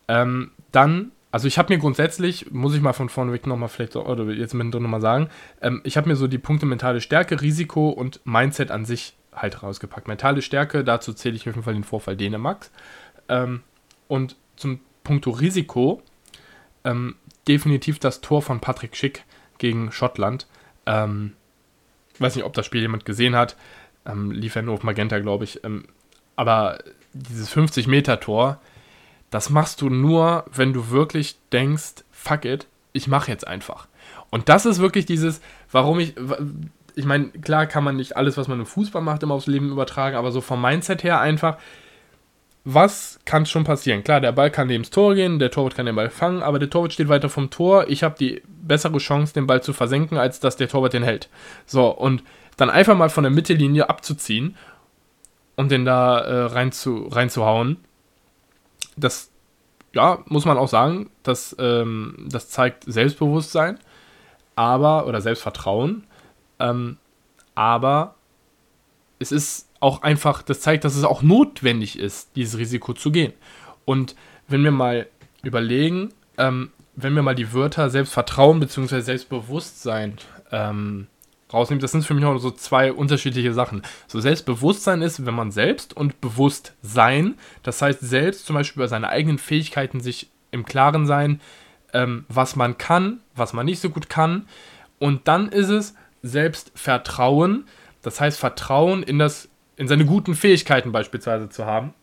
Ähm, 0.07 0.51
dann, 0.71 1.11
also 1.31 1.47
ich 1.47 1.57
habe 1.57 1.73
mir 1.73 1.79
grundsätzlich, 1.79 2.51
muss 2.51 2.75
ich 2.75 2.81
mal 2.81 2.94
von 2.94 3.09
vorne 3.09 3.31
weg 3.31 3.47
nochmal 3.47 3.69
vielleicht, 3.69 3.95
oder 3.95 4.25
jetzt 4.25 4.53
mittendrin 4.53 4.83
nochmal 4.83 5.01
sagen, 5.01 5.29
ähm, 5.61 5.81
ich 5.85 5.97
habe 5.97 6.09
mir 6.09 6.15
so 6.15 6.27
die 6.27 6.38
Punkte 6.38 6.65
mentale 6.65 7.01
Stärke, 7.01 7.41
Risiko 7.41 7.89
und 7.89 8.19
Mindset 8.25 8.69
an 8.69 8.85
sich 8.85 9.15
halt 9.37 9.63
rausgepackt. 9.63 10.07
Mentale 10.07 10.41
Stärke, 10.41 10.83
dazu 10.83 11.13
zähle 11.13 11.35
ich 11.35 11.41
auf 11.41 11.55
jeden 11.55 11.63
Fall 11.63 11.73
den 11.73 11.83
Vorfall 11.83 12.17
Dänemarks. 12.17 12.71
Ähm, 13.29 13.63
und 14.07 14.35
zum 14.55 14.79
Punkto 15.03 15.31
Risiko, 15.31 16.01
ähm, 16.83 17.15
definitiv 17.47 17.99
das 17.99 18.21
Tor 18.21 18.41
von 18.41 18.59
Patrick 18.59 18.95
Schick 18.95 19.23
gegen 19.57 19.91
Schottland. 19.91 20.47
Ähm, 20.85 21.33
weiß 22.19 22.35
nicht, 22.35 22.45
ob 22.45 22.53
das 22.53 22.65
Spiel 22.65 22.81
jemand 22.81 23.05
gesehen 23.05 23.35
hat. 23.35 23.55
Ähm, 24.05 24.31
lief 24.31 24.55
ja 24.55 24.61
nur 24.61 24.73
auf 24.73 24.83
Magenta, 24.83 25.19
glaube 25.19 25.43
ich. 25.43 25.63
Ähm, 25.63 25.85
aber 26.35 26.79
dieses 27.13 27.51
50-Meter-Tor, 27.53 28.59
das 29.29 29.49
machst 29.49 29.81
du 29.81 29.89
nur, 29.89 30.45
wenn 30.53 30.73
du 30.73 30.89
wirklich 30.89 31.37
denkst, 31.51 32.03
fuck 32.11 32.45
it, 32.45 32.67
ich 32.93 33.07
mache 33.07 33.31
jetzt 33.31 33.47
einfach. 33.47 33.87
Und 34.29 34.49
das 34.49 34.65
ist 34.65 34.79
wirklich 34.79 35.05
dieses, 35.05 35.41
warum 35.71 35.99
ich, 35.99 36.15
ich 36.97 37.05
meine, 37.05 37.27
klar 37.29 37.67
kann 37.67 37.83
man 37.83 37.95
nicht 37.95 38.17
alles, 38.17 38.38
was 38.38 38.47
man 38.47 38.59
im 38.59 38.65
Fußball 38.65 39.03
macht, 39.03 39.21
immer 39.21 39.35
aufs 39.35 39.45
Leben 39.45 39.69
übertragen, 39.71 40.15
aber 40.15 40.31
so 40.31 40.41
vom 40.41 40.61
Mindset 40.61 41.03
her 41.03 41.21
einfach, 41.21 41.57
was 42.65 43.19
kann 43.23 43.45
schon 43.45 43.63
passieren? 43.63 44.03
Klar, 44.03 44.19
der 44.19 44.31
Ball 44.31 44.49
kann 44.49 44.67
neben 44.67 44.83
das 44.83 44.89
Tor 44.89 45.13
gehen, 45.13 45.38
der 45.39 45.51
Torwart 45.51 45.75
kann 45.75 45.85
den 45.85 45.95
Ball 45.95 46.09
fangen, 46.09 46.41
aber 46.41 46.57
der 46.59 46.69
Torwart 46.69 46.91
steht 46.91 47.07
weiter 47.07 47.29
vom 47.29 47.51
Tor. 47.51 47.85
Ich 47.88 48.03
habe 48.03 48.15
die 48.19 48.41
bessere 48.45 48.97
Chance, 48.97 49.33
den 49.33 49.47
Ball 49.47 49.61
zu 49.61 49.73
versenken, 49.73 50.17
als 50.17 50.39
dass 50.39 50.57
der 50.57 50.67
Torwart 50.67 50.94
den 50.94 51.03
hält. 51.03 51.29
So, 51.65 51.88
und 51.88 52.23
dann 52.57 52.71
einfach 52.71 52.97
mal 52.97 53.09
von 53.09 53.23
der 53.23 53.31
Mittellinie 53.31 53.89
abzuziehen 53.89 54.57
und 55.55 55.71
den 55.71 55.85
da 55.85 56.19
äh, 56.19 56.44
rein 56.45 56.71
zu, 56.71 57.07
reinzuhauen, 57.07 57.77
das, 58.97 59.29
ja, 59.94 60.19
muss 60.25 60.45
man 60.45 60.57
auch 60.57 60.67
sagen, 60.67 61.11
das, 61.21 61.55
ähm, 61.59 62.27
das 62.29 62.49
zeigt 62.49 62.83
Selbstbewusstsein, 62.85 63.79
aber, 64.55 65.05
oder 65.05 65.21
Selbstvertrauen, 65.21 66.03
ähm, 66.59 66.98
aber 67.56 68.15
es 69.19 69.31
ist 69.31 69.68
auch 69.80 70.01
einfach, 70.01 70.42
das 70.42 70.62
zeigt, 70.62 70.83
dass 70.83 70.95
es 70.95 71.04
auch 71.04 71.21
notwendig 71.21 71.98
ist, 72.00 72.36
dieses 72.36 72.57
Risiko 72.57 72.94
zu 72.94 73.12
gehen. 73.12 73.33
Und 73.86 74.15
wenn 74.48 74.63
wir 74.63 74.71
mal 74.71 75.07
überlegen, 75.44 76.13
ähm, 76.38 76.71
wenn 76.95 77.15
wir 77.15 77.21
mal 77.21 77.36
die 77.36 77.54
Wörter 77.54 77.89
Selbstvertrauen 77.89 78.59
bzw. 78.59 79.01
Selbstbewusstsein 79.01 80.18
ähm, 80.51 81.07
rausnimmt, 81.54 81.83
das 81.83 81.92
sind 81.92 82.06
für 82.06 82.13
mich 82.13 82.25
auch 82.25 82.38
so 82.39 82.51
zwei 82.51 82.92
unterschiedliche 82.92 83.54
Sachen. 83.54 83.83
So 84.07 84.19
Selbstbewusstsein 84.19 85.01
ist, 85.01 85.25
wenn 85.25 85.36
man 85.36 85.51
selbst 85.51 85.95
und 85.95 86.19
Bewusstsein, 86.21 87.36
das 87.63 87.81
heißt 87.81 88.00
selbst 88.01 88.45
zum 88.45 88.56
Beispiel 88.56 88.81
über 88.81 88.88
seine 88.88 89.09
eigenen 89.09 89.38
Fähigkeiten 89.38 90.01
sich 90.01 90.30
im 90.51 90.65
Klaren 90.65 91.06
sein, 91.06 91.39
ähm, 91.94 92.25
was 92.30 92.56
man 92.56 92.77
kann, 92.77 93.19
was 93.36 93.54
man 93.54 93.65
nicht 93.65 93.80
so 93.80 93.89
gut 93.89 94.09
kann. 94.09 94.48
Und 95.00 95.27
dann 95.27 95.50
ist 95.50 95.69
es 95.69 95.94
Selbstvertrauen, 96.23 97.67
das 98.01 98.19
heißt 98.19 98.39
Vertrauen 98.39 99.03
in 99.03 99.19
das, 99.19 99.49
in 99.75 99.87
seine 99.87 100.05
guten 100.05 100.35
Fähigkeiten 100.35 100.91
beispielsweise 100.91 101.49
zu 101.49 101.65
haben. 101.65 101.93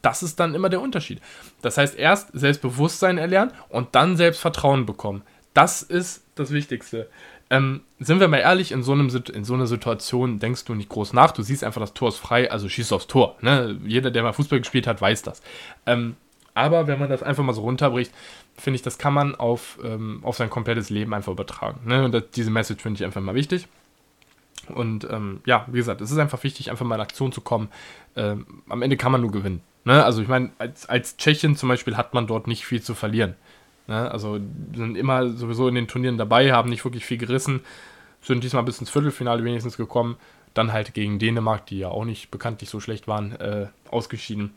Das 0.00 0.22
ist 0.22 0.38
dann 0.38 0.54
immer 0.54 0.68
der 0.68 0.80
Unterschied. 0.80 1.20
Das 1.60 1.76
heißt, 1.76 1.98
erst 1.98 2.30
Selbstbewusstsein 2.32 3.18
erlernen 3.18 3.52
und 3.68 3.94
dann 3.94 4.16
Selbstvertrauen 4.16 4.86
bekommen. 4.86 5.22
Das 5.54 5.82
ist 5.82 6.24
das 6.34 6.52
Wichtigste. 6.52 7.08
Ähm, 7.50 7.82
sind 7.98 8.20
wir 8.20 8.28
mal 8.28 8.38
ehrlich, 8.38 8.72
in 8.72 8.82
so, 8.82 8.92
einem, 8.92 9.08
in 9.34 9.44
so 9.44 9.54
einer 9.54 9.66
Situation 9.66 10.38
denkst 10.38 10.64
du 10.64 10.74
nicht 10.74 10.88
groß 10.88 11.12
nach. 11.12 11.32
Du 11.32 11.42
siehst 11.42 11.64
einfach, 11.64 11.80
das 11.80 11.92
Tor 11.92 12.08
ist 12.08 12.16
frei, 12.16 12.50
also 12.50 12.68
schießt 12.68 12.92
aufs 12.92 13.08
Tor. 13.08 13.36
Ne? 13.42 13.78
Jeder, 13.84 14.10
der 14.10 14.22
mal 14.22 14.32
Fußball 14.32 14.60
gespielt 14.60 14.86
hat, 14.86 15.00
weiß 15.02 15.22
das. 15.22 15.42
Ähm, 15.84 16.16
aber 16.54 16.86
wenn 16.86 16.98
man 16.98 17.10
das 17.10 17.22
einfach 17.22 17.44
mal 17.44 17.52
so 17.52 17.62
runterbricht, 17.62 18.12
finde 18.56 18.76
ich, 18.76 18.82
das 18.82 18.98
kann 18.98 19.14
man 19.14 19.34
auf, 19.34 19.78
ähm, 19.82 20.20
auf 20.22 20.36
sein 20.36 20.50
komplettes 20.50 20.90
Leben 20.90 21.14
einfach 21.14 21.32
übertragen. 21.32 21.80
Ne? 21.86 22.04
Und 22.04 22.12
das, 22.12 22.24
diese 22.34 22.50
Message 22.50 22.82
finde 22.82 22.98
ich 22.98 23.04
einfach 23.04 23.20
mal 23.20 23.34
wichtig. 23.34 23.68
Und 24.68 25.08
ähm, 25.10 25.40
ja, 25.44 25.66
wie 25.68 25.78
gesagt, 25.78 26.00
es 26.00 26.10
ist 26.10 26.18
einfach 26.18 26.42
wichtig, 26.44 26.70
einfach 26.70 26.86
mal 26.86 26.94
in 26.96 27.00
Aktion 27.00 27.32
zu 27.32 27.40
kommen. 27.40 27.68
Ähm, 28.14 28.46
am 28.68 28.82
Ende 28.82 28.96
kann 28.96 29.12
man 29.12 29.20
nur 29.20 29.32
gewinnen. 29.32 29.60
Ne? 29.84 30.04
Also 30.04 30.22
ich 30.22 30.28
meine, 30.28 30.50
als, 30.58 30.88
als 30.88 31.16
Tschechien 31.16 31.56
zum 31.56 31.68
Beispiel 31.68 31.96
hat 31.96 32.14
man 32.14 32.26
dort 32.26 32.46
nicht 32.46 32.64
viel 32.64 32.80
zu 32.80 32.94
verlieren. 32.94 33.34
Ne? 33.88 34.10
Also 34.10 34.38
sind 34.74 34.96
immer 34.96 35.30
sowieso 35.30 35.66
in 35.68 35.74
den 35.74 35.88
Turnieren 35.88 36.18
dabei, 36.18 36.52
haben 36.52 36.70
nicht 36.70 36.84
wirklich 36.84 37.04
viel 37.04 37.18
gerissen, 37.18 37.60
sind 38.20 38.44
diesmal 38.44 38.62
bis 38.62 38.78
ins 38.78 38.90
Viertelfinale 38.90 39.42
wenigstens 39.44 39.76
gekommen. 39.76 40.16
Dann 40.54 40.72
halt 40.72 40.92
gegen 40.94 41.18
Dänemark, 41.18 41.66
die 41.66 41.78
ja 41.78 41.88
auch 41.88 42.04
nicht 42.04 42.30
bekanntlich 42.30 42.68
so 42.68 42.78
schlecht 42.78 43.08
waren, 43.08 43.32
äh, 43.40 43.68
ausgeschieden. 43.90 44.52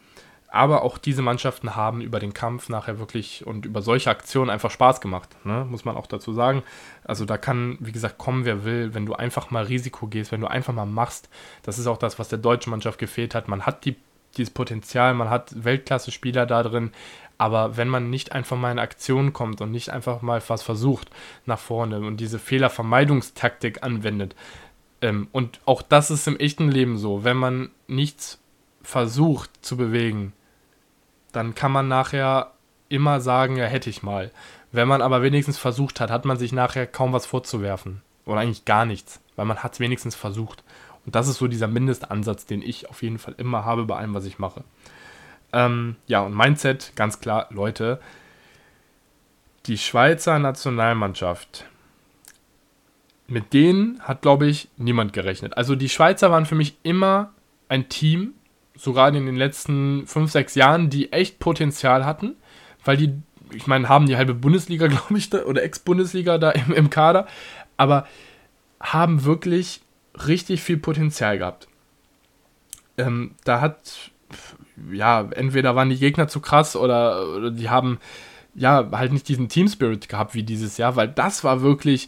Aber 0.55 0.83
auch 0.83 0.97
diese 0.97 1.21
Mannschaften 1.21 1.75
haben 1.75 1.99
über 1.99 2.21
den 2.21 2.33
Kampf 2.33 2.69
nachher 2.69 2.97
wirklich 2.97 3.45
und 3.45 3.65
über 3.65 3.81
solche 3.81 4.09
Aktionen 4.09 4.49
einfach 4.49 4.71
Spaß 4.71 5.01
gemacht, 5.01 5.27
ne? 5.43 5.67
muss 5.69 5.83
man 5.83 5.97
auch 5.97 6.07
dazu 6.07 6.31
sagen. 6.31 6.63
Also 7.03 7.25
da 7.25 7.37
kann, 7.37 7.75
wie 7.81 7.91
gesagt, 7.91 8.17
kommen, 8.17 8.45
wer 8.45 8.63
will, 8.63 8.93
wenn 8.93 9.05
du 9.05 9.15
einfach 9.15 9.51
mal 9.51 9.65
Risiko 9.65 10.07
gehst, 10.07 10.31
wenn 10.31 10.39
du 10.39 10.47
einfach 10.47 10.73
mal 10.73 10.85
machst. 10.85 11.27
Das 11.63 11.77
ist 11.77 11.87
auch 11.87 11.97
das, 11.97 12.19
was 12.19 12.29
der 12.29 12.39
deutschen 12.39 12.71
Mannschaft 12.71 12.99
gefehlt 12.99 13.35
hat. 13.35 13.49
Man 13.49 13.65
hat 13.65 13.83
die, 13.83 13.97
dieses 14.37 14.53
Potenzial, 14.53 15.13
man 15.13 15.29
hat 15.29 15.61
Weltklasse-Spieler 15.61 16.45
da 16.45 16.63
drin, 16.63 16.93
aber 17.37 17.75
wenn 17.75 17.89
man 17.89 18.09
nicht 18.09 18.31
einfach 18.31 18.55
mal 18.55 18.71
in 18.71 18.79
Aktion 18.79 19.33
kommt 19.33 19.59
und 19.59 19.71
nicht 19.71 19.89
einfach 19.89 20.21
mal 20.21 20.41
was 20.47 20.63
versucht 20.63 21.09
nach 21.45 21.59
vorne 21.59 21.99
und 21.99 22.15
diese 22.17 22.39
Fehlervermeidungstaktik 22.39 23.83
anwendet, 23.83 24.37
ähm, 25.01 25.27
und 25.33 25.59
auch 25.65 25.81
das 25.81 26.11
ist 26.11 26.29
im 26.29 26.39
echten 26.39 26.71
Leben 26.71 26.97
so, 26.97 27.25
wenn 27.25 27.35
man 27.35 27.71
nichts 27.87 28.39
versucht 28.81 29.49
zu 29.61 29.75
bewegen, 29.75 30.31
dann 31.35 31.55
kann 31.55 31.71
man 31.71 31.87
nachher 31.87 32.51
immer 32.89 33.19
sagen, 33.19 33.57
ja, 33.57 33.65
hätte 33.65 33.89
ich 33.89 34.03
mal. 34.03 34.31
Wenn 34.71 34.87
man 34.87 35.01
aber 35.01 35.21
wenigstens 35.21 35.57
versucht 35.57 35.99
hat, 35.99 36.11
hat 36.11 36.25
man 36.25 36.37
sich 36.37 36.51
nachher 36.51 36.87
kaum 36.87 37.13
was 37.13 37.25
vorzuwerfen. 37.25 38.01
Oder 38.25 38.41
eigentlich 38.41 38.65
gar 38.65 38.85
nichts, 38.85 39.21
weil 39.35 39.45
man 39.45 39.63
hat 39.63 39.73
es 39.73 39.79
wenigstens 39.79 40.15
versucht. 40.15 40.63
Und 41.05 41.15
das 41.15 41.27
ist 41.27 41.37
so 41.37 41.47
dieser 41.47 41.67
Mindestansatz, 41.67 42.45
den 42.45 42.61
ich 42.61 42.89
auf 42.89 43.03
jeden 43.03 43.19
Fall 43.19 43.35
immer 43.37 43.65
habe 43.65 43.85
bei 43.85 43.95
allem, 43.95 44.13
was 44.13 44.25
ich 44.25 44.39
mache. 44.39 44.63
Ähm, 45.53 45.95
ja, 46.07 46.21
und 46.21 46.35
Mindset, 46.35 46.93
ganz 46.95 47.19
klar, 47.19 47.47
Leute, 47.51 47.99
die 49.67 49.77
Schweizer 49.77 50.39
Nationalmannschaft, 50.39 51.65
mit 53.27 53.53
denen 53.53 53.99
hat, 54.01 54.21
glaube 54.21 54.47
ich, 54.47 54.67
niemand 54.77 55.13
gerechnet. 55.13 55.57
Also 55.57 55.75
die 55.75 55.89
Schweizer 55.89 56.31
waren 56.31 56.45
für 56.45 56.55
mich 56.55 56.77
immer 56.83 57.31
ein 57.69 57.89
Team, 57.89 58.33
sogar 58.75 59.13
in 59.13 59.25
den 59.25 59.35
letzten 59.35 60.05
5, 60.07 60.31
6 60.31 60.55
Jahren, 60.55 60.89
die 60.89 61.11
echt 61.11 61.39
Potenzial 61.39 62.05
hatten, 62.05 62.35
weil 62.83 62.97
die, 62.97 63.13
ich 63.51 63.67
meine, 63.67 63.89
haben 63.89 64.05
die 64.05 64.17
halbe 64.17 64.33
Bundesliga, 64.33 64.87
glaube 64.87 65.17
ich, 65.17 65.29
da, 65.29 65.43
oder 65.43 65.63
Ex-Bundesliga 65.63 66.37
da 66.37 66.51
im, 66.51 66.73
im 66.73 66.89
Kader, 66.89 67.27
aber 67.77 68.07
haben 68.79 69.23
wirklich 69.23 69.81
richtig 70.27 70.61
viel 70.61 70.77
Potenzial 70.77 71.37
gehabt. 71.37 71.67
Ähm, 72.97 73.35
da 73.43 73.61
hat, 73.61 74.11
ja, 74.91 75.27
entweder 75.31 75.75
waren 75.75 75.89
die 75.89 75.97
Gegner 75.97 76.27
zu 76.27 76.39
krass 76.39 76.75
oder, 76.75 77.27
oder 77.35 77.51
die 77.51 77.69
haben, 77.69 77.99
ja, 78.53 78.87
halt 78.91 79.11
nicht 79.11 79.27
diesen 79.27 79.49
Team 79.49 79.67
Spirit 79.67 80.07
gehabt 80.07 80.33
wie 80.33 80.43
dieses 80.43 80.77
Jahr, 80.77 80.95
weil 80.95 81.09
das 81.09 81.43
war 81.43 81.61
wirklich 81.61 82.07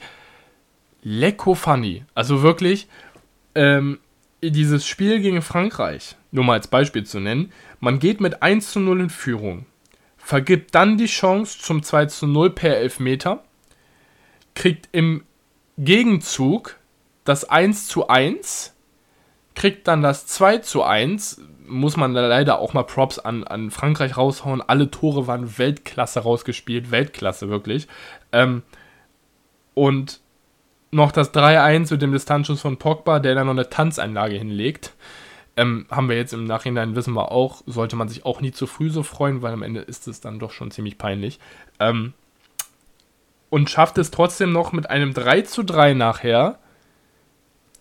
lecko 1.01 1.55
funny. 1.55 2.05
Also 2.15 2.41
wirklich, 2.41 2.87
ähm, 3.55 3.99
dieses 4.41 4.85
Spiel 4.85 5.19
gegen 5.19 5.41
Frankreich, 5.41 6.15
nur 6.31 6.43
mal 6.43 6.53
als 6.53 6.67
Beispiel 6.67 7.05
zu 7.05 7.19
nennen, 7.19 7.51
man 7.79 7.99
geht 7.99 8.21
mit 8.21 8.41
1 8.41 8.71
zu 8.71 8.79
0 8.79 9.01
in 9.01 9.09
Führung, 9.09 9.65
vergibt 10.17 10.75
dann 10.75 10.97
die 10.97 11.05
Chance 11.05 11.59
zum 11.59 11.83
2 11.83 12.05
zu 12.07 12.27
0 12.27 12.51
per 12.51 12.77
Elfmeter, 12.77 13.43
kriegt 14.55 14.89
im 14.91 15.23
Gegenzug 15.77 16.77
das 17.23 17.45
1 17.45 17.87
zu 17.87 18.07
1, 18.07 18.73
kriegt 19.55 19.87
dann 19.87 20.01
das 20.01 20.27
2 20.27 20.59
zu 20.59 20.83
1, 20.83 21.41
muss 21.67 21.97
man 21.97 22.13
leider 22.13 22.59
auch 22.59 22.73
mal 22.73 22.83
Props 22.83 23.19
an, 23.19 23.43
an 23.43 23.71
Frankreich 23.71 24.15
raushauen. 24.15 24.61
Alle 24.61 24.89
Tore 24.89 25.27
waren 25.27 25.57
Weltklasse 25.57 26.21
rausgespielt, 26.21 26.91
Weltklasse 26.91 27.49
wirklich. 27.49 27.87
Ähm, 28.31 28.63
und 29.73 30.21
noch 30.91 31.11
das 31.11 31.33
3-1 31.33 31.91
mit 31.91 32.01
dem 32.01 32.11
Distanzschuss 32.11 32.61
von 32.61 32.77
Pogba, 32.77 33.19
der 33.19 33.35
dann 33.35 33.47
noch 33.47 33.53
eine 33.53 33.69
Tanzeinlage 33.69 34.35
hinlegt. 34.35 34.93
Ähm, 35.55 35.87
haben 35.89 36.07
wir 36.07 36.15
jetzt 36.15 36.33
im 36.33 36.45
Nachhinein, 36.45 36.95
wissen 36.95 37.13
wir 37.13 37.31
auch, 37.31 37.63
sollte 37.65 37.95
man 37.95 38.09
sich 38.09 38.25
auch 38.25 38.41
nie 38.41 38.51
zu 38.51 38.67
früh 38.67 38.89
so 38.89 39.03
freuen, 39.03 39.41
weil 39.41 39.53
am 39.53 39.63
Ende 39.63 39.81
ist 39.81 40.07
es 40.07 40.21
dann 40.21 40.39
doch 40.39 40.51
schon 40.51 40.71
ziemlich 40.71 40.97
peinlich. 40.97 41.39
Ähm, 41.79 42.13
und 43.49 43.69
schafft 43.69 43.97
es 43.97 44.11
trotzdem 44.11 44.51
noch 44.51 44.71
mit 44.71 44.89
einem 44.89 45.13
3 45.13 45.41
zu 45.41 45.63
3 45.63 45.93
nachher 45.93 46.59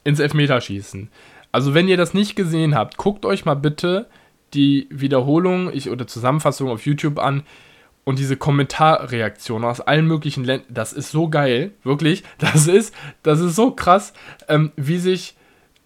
ins 0.04 0.20
Elfmeterschießen. 0.20 1.10
Also 1.52 1.74
wenn 1.74 1.88
ihr 1.88 1.96
das 1.96 2.14
nicht 2.14 2.36
gesehen 2.36 2.74
habt, 2.74 2.96
guckt 2.96 3.26
euch 3.26 3.44
mal 3.44 3.54
bitte 3.54 4.06
die 4.54 4.86
Wiederholung 4.90 5.72
ich, 5.72 5.90
oder 5.90 6.06
Zusammenfassung 6.06 6.70
auf 6.70 6.86
YouTube 6.86 7.18
an 7.18 7.42
und 8.06 8.20
diese 8.20 8.36
Kommentarreaktionen 8.36 9.68
aus 9.68 9.80
allen 9.80 10.06
möglichen 10.06 10.44
Ländern. 10.44 10.68
Das 10.72 10.92
ist 10.92 11.10
so 11.10 11.28
geil, 11.28 11.72
wirklich. 11.82 12.22
Das 12.38 12.68
ist, 12.68 12.94
das 13.22 13.40
ist 13.40 13.56
so 13.56 13.72
krass, 13.72 14.12
ähm, 14.48 14.72
wie 14.76 14.98
sich 14.98 15.36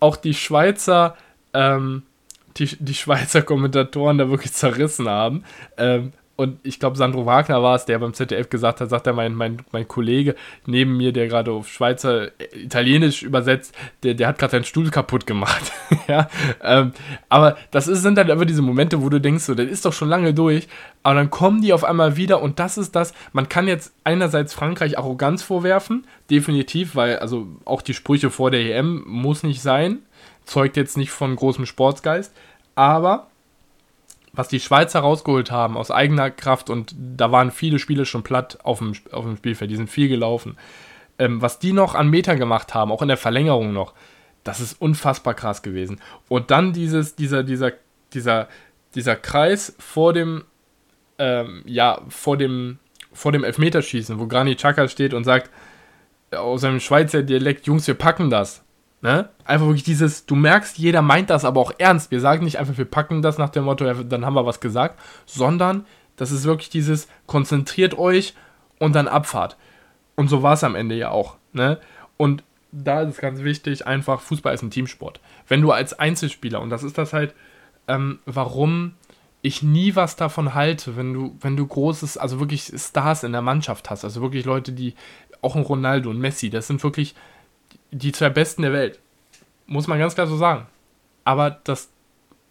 auch 0.01 0.17
die 0.17 0.35
Schweizer, 0.35 1.17
ähm, 1.55 2.03
die, 2.59 2.67
die 2.79 2.95
Schweizer 2.95 3.41
Kommentatoren 3.43 4.19
da 4.19 4.29
wirklich 4.29 4.53
zerrissen 4.53 5.09
haben. 5.09 5.45
Ähm, 5.79 6.13
und 6.41 6.59
ich 6.63 6.81
glaube, 6.81 6.97
Sandro 6.97 7.27
Wagner 7.27 7.63
war 7.63 7.75
es, 7.75 7.85
der 7.85 7.99
beim 7.99 8.15
ZDF 8.15 8.49
gesagt 8.49 8.81
hat, 8.81 8.89
sagt 8.89 9.07
er, 9.07 9.13
mein, 9.13 9.35
mein, 9.35 9.59
mein 9.73 9.87
Kollege 9.87 10.37
neben 10.65 10.97
mir, 10.97 11.13
der 11.13 11.29
gerade 11.29 11.53
auf 11.53 11.69
Schweizer 11.69 12.29
äh, 12.41 12.63
Italienisch 12.65 13.23
übersetzt, 13.23 13.75
der, 14.03 14.15
der 14.15 14.27
hat 14.27 14.39
gerade 14.39 14.53
seinen 14.53 14.65
Stuhl 14.65 14.89
kaputt 14.89 15.27
gemacht. 15.27 15.71
ja, 16.09 16.31
ähm, 16.63 16.93
aber 17.29 17.59
das 17.73 17.89
ist, 17.89 18.01
sind 18.01 18.17
dann 18.17 18.31
einfach 18.31 18.47
diese 18.47 18.63
Momente, 18.63 19.03
wo 19.03 19.11
du 19.11 19.21
denkst, 19.21 19.45
so, 19.45 19.55
das 19.55 19.67
ist 19.67 19.85
doch 19.85 19.93
schon 19.93 20.09
lange 20.09 20.33
durch, 20.33 20.67
aber 21.03 21.17
dann 21.17 21.29
kommen 21.29 21.61
die 21.61 21.75
auf 21.75 21.85
einmal 21.85 22.17
wieder 22.17 22.41
und 22.41 22.59
das 22.59 22.79
ist 22.79 22.97
das, 22.97 23.13
man 23.35 23.51
kann 23.51 23.69
jetzt 23.69 23.93
einerseits 24.05 24.55
Frankreich 24.55 24.97
Arroganz 24.97 25.43
vorwerfen, 25.43 26.07
definitiv, 26.31 26.97
weil 26.97 27.19
also 27.19 27.49
auch 27.67 27.83
die 27.83 27.93
Sprüche 27.93 28.31
vor 28.31 28.51
der 28.51 28.63
EM 28.63 29.05
muss 29.07 29.43
nicht 29.43 29.61
sein, 29.61 29.99
zeugt 30.47 30.79
jetzt 30.79 30.97
nicht 30.97 31.11
von 31.11 31.37
großem 31.37 31.67
Sportsgeist, 31.67 32.33
aber 32.77 33.27
was 34.33 34.49
die 34.49 34.61
Schweizer 34.61 35.01
rausgeholt 35.01 35.51
haben 35.51 35.77
aus 35.77 35.91
eigener 35.91 36.31
Kraft 36.31 36.71
und 36.71 36.95
da 36.97 37.33
waren 37.33 37.51
viele 37.51 37.79
Spiele 37.79 38.07
schon 38.07 38.23
platt 38.23 38.59
auf 38.63 38.79
dem, 38.79 38.93
auf 39.11 39.25
dem 39.25 39.37
Spielfeld, 39.37 39.71
die 39.71 39.77
sind 39.77 39.91
viel 39.91 40.09
gelaufen. 40.09 40.57
Ähm, 41.19 41.43
was 41.43 41.59
die 41.59 41.73
noch 41.73 41.95
an 41.95 42.09
Metern 42.09 42.39
gemacht 42.39 42.75
haben, 42.75 42.93
auch 42.93 43.03
in 43.03 43.09
der 43.09 43.17
Verlängerung 43.17 43.73
noch, 43.73 43.95
das 44.45 44.61
ist 44.61 44.81
unfassbar 44.81 45.35
krass 45.35 45.63
gewesen. 45.63 46.01
Und 46.29 46.51
dann 46.51 46.73
dieses, 46.73 47.15
dieser, 47.17 47.43
dieser, 47.43 47.73
dieser, 48.15 48.49
dieser 48.95 49.17
Kreis 49.17 49.75
vor 49.79 50.13
dem, 50.13 50.45
ähm, 51.19 51.63
ja, 51.67 52.01
vor 52.09 52.37
dem, 52.37 52.79
vor 53.13 53.33
dem 53.33 53.45
Elfmeterschießen, 53.45 54.19
wo 54.19 54.27
Granit 54.27 54.59
Xhaka 54.59 54.89
steht 54.89 55.13
und 55.13 55.25
sagt, 55.25 55.51
aus 56.31 56.61
seinem 56.61 56.81
Schweizer 56.81 57.23
Dialekt, 57.23 57.67
Jungs, 57.67 57.87
wir 57.87 57.95
packen 57.95 58.31
das. 58.31 58.63
Ne? 59.03 59.31
Einfach 59.45 59.67
wirklich 59.67 59.85
dieses, 59.85 60.27
du 60.27 60.35
merkst, 60.35 60.79
jeder 60.79 61.01
meint 61.01 61.31
das 61.31 61.45
aber 61.45 61.61
auch 61.61 61.73
ernst. 61.79 62.11
Wir 62.11 62.21
sagen 62.21 62.45
nicht 62.45 62.59
einfach, 62.59 62.77
wir 62.77 62.85
packen 62.85 63.23
das 63.23 63.39
nach 63.39 63.49
dem 63.49 63.65
Motto, 63.65 63.91
dann 64.05 64.27
haben 64.27 64.35
wir 64.35 64.45
was 64.45 64.61
gesagt, 64.61 65.01
sondern 65.25 65.87
das 66.17 66.31
ist 66.31 66.45
wirklich 66.45 66.69
dieses, 66.69 67.09
konzentriert 67.27 67.97
euch 67.97 68.35
und 68.79 68.95
dann 68.95 69.09
Abfahrt. 69.09 69.57
Und 70.17 70.29
so 70.29 70.43
war 70.43 70.53
es 70.53 70.65
am 70.65 70.75
Ende 70.75 70.95
ja 70.97 71.11
auch. 71.11 71.37
Ne? 71.55 71.79
Und 72.19 72.45
da 72.73 73.01
ist 73.03 73.15
es 73.15 73.19
ganz 73.19 73.43
wichtig, 73.43 73.87
einfach, 73.87 74.21
Fußball 74.21 74.53
ist 74.53 74.63
ein 74.63 74.71
Teamsport. 74.71 75.21
Wenn 75.49 75.63
du 75.63 75.73
als 75.73 75.99
Einzelspieler, 75.99 76.61
und 76.61 76.69
das 76.69 76.83
ist 76.83 76.99
das 76.99 77.15
halt, 77.15 77.35
ähm, 77.89 78.19
warum 78.27 78.93
ich 79.41 79.63
nie 79.63 79.97
was 79.97 80.17
davon 80.17 80.55
halte, 80.55 80.97
wenn 80.97 81.15
du, 81.15 81.37
wenn 81.41 81.57
du 81.57 81.67
großes, 81.67 82.19
also 82.19 82.39
wirklich 82.39 82.71
Stars 82.77 83.25
in 83.25 83.33
der 83.33 83.41
Mannschaft 83.41 83.89
hast, 83.89 84.05
also 84.05 84.21
wirklich 84.21 84.45
Leute, 84.45 84.73
die, 84.73 84.95
auch 85.41 85.57
ein 85.57 85.63
Ronaldo 85.63 86.11
und 86.11 86.19
Messi, 86.19 86.51
das 86.51 86.67
sind 86.67 86.83
wirklich 86.85 87.15
die 87.91 88.13
zwei 88.13 88.31
Besten 88.31 88.63
der 88.63 88.73
Welt. 88.73 89.01
Muss 89.67 89.87
man 89.87 89.99
ganz 89.99 90.15
klar 90.15 90.27
so 90.27 90.37
sagen. 90.37 90.67
Aber 91.25 91.51
das, 91.65 91.91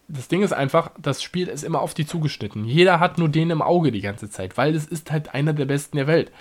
das 0.07 0.27
Ding 0.27 0.41
ist 0.41 0.53
einfach, 0.53 0.91
das 0.97 1.21
Spiel 1.21 1.47
ist 1.47 1.63
immer 1.63 1.81
auf 1.81 1.93
die 1.93 2.05
zugeschnitten. 2.05 2.65
Jeder 2.65 2.99
hat 2.99 3.17
nur 3.17 3.29
den 3.29 3.49
im 3.49 3.61
Auge 3.61 3.91
die 3.91 4.01
ganze 4.01 4.29
Zeit, 4.29 4.57
weil 4.57 4.75
es 4.75 4.85
ist 4.85 5.11
halt 5.11 5.33
einer 5.33 5.53
der 5.53 5.65
Besten 5.65 5.97
der 5.97 6.07
Welt. 6.07 6.31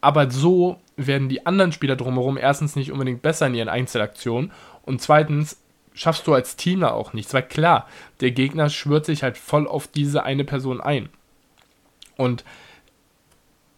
Aber 0.00 0.30
so 0.30 0.80
werden 0.96 1.28
die 1.28 1.46
anderen 1.46 1.72
Spieler 1.72 1.96
drumherum 1.96 2.36
erstens 2.36 2.76
nicht 2.76 2.92
unbedingt 2.92 3.22
besser 3.22 3.46
in 3.46 3.54
ihren 3.54 3.68
Einzelaktionen 3.68 4.52
und 4.82 5.00
zweitens 5.00 5.58
schaffst 5.94 6.26
du 6.26 6.34
als 6.34 6.56
Team 6.56 6.80
da 6.80 6.90
auch 6.90 7.12
nichts, 7.12 7.34
weil 7.34 7.42
klar, 7.42 7.86
der 8.20 8.30
Gegner 8.30 8.68
schwört 8.68 9.06
sich 9.06 9.22
halt 9.22 9.38
voll 9.38 9.68
auf 9.68 9.86
diese 9.86 10.24
eine 10.24 10.44
Person 10.44 10.80
ein. 10.80 11.08
Und 12.16 12.44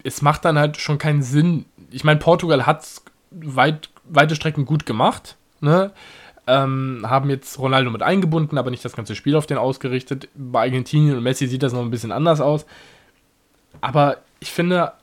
es 0.03 0.21
macht 0.21 0.45
dann 0.45 0.57
halt 0.57 0.77
schon 0.77 0.97
keinen 0.97 1.23
Sinn. 1.23 1.65
Ich 1.91 2.03
meine, 2.03 2.19
Portugal 2.19 2.65
hat 2.65 2.83
es 2.83 3.03
weit 3.31 3.89
weite 4.07 4.35
Strecken 4.35 4.65
gut 4.65 4.85
gemacht. 4.85 5.37
Ne? 5.61 5.91
Ähm, 6.47 7.05
haben 7.07 7.29
jetzt 7.29 7.57
Ronaldo 7.57 7.89
mit 7.89 8.03
eingebunden, 8.03 8.57
aber 8.57 8.71
nicht 8.71 8.85
das 8.85 8.95
ganze 8.95 9.15
Spiel 9.15 9.35
auf 9.35 9.47
den 9.47 9.57
ausgerichtet. 9.57 10.29
Bei 10.35 10.61
Argentinien 10.61 11.17
und 11.17 11.23
Messi 11.23 11.47
sieht 11.47 11.63
das 11.63 11.73
noch 11.73 11.81
ein 11.81 11.91
bisschen 11.91 12.11
anders 12.11 12.41
aus. 12.41 12.65
Aber 13.81 14.17
ich 14.39 14.51
finde, 14.51 14.93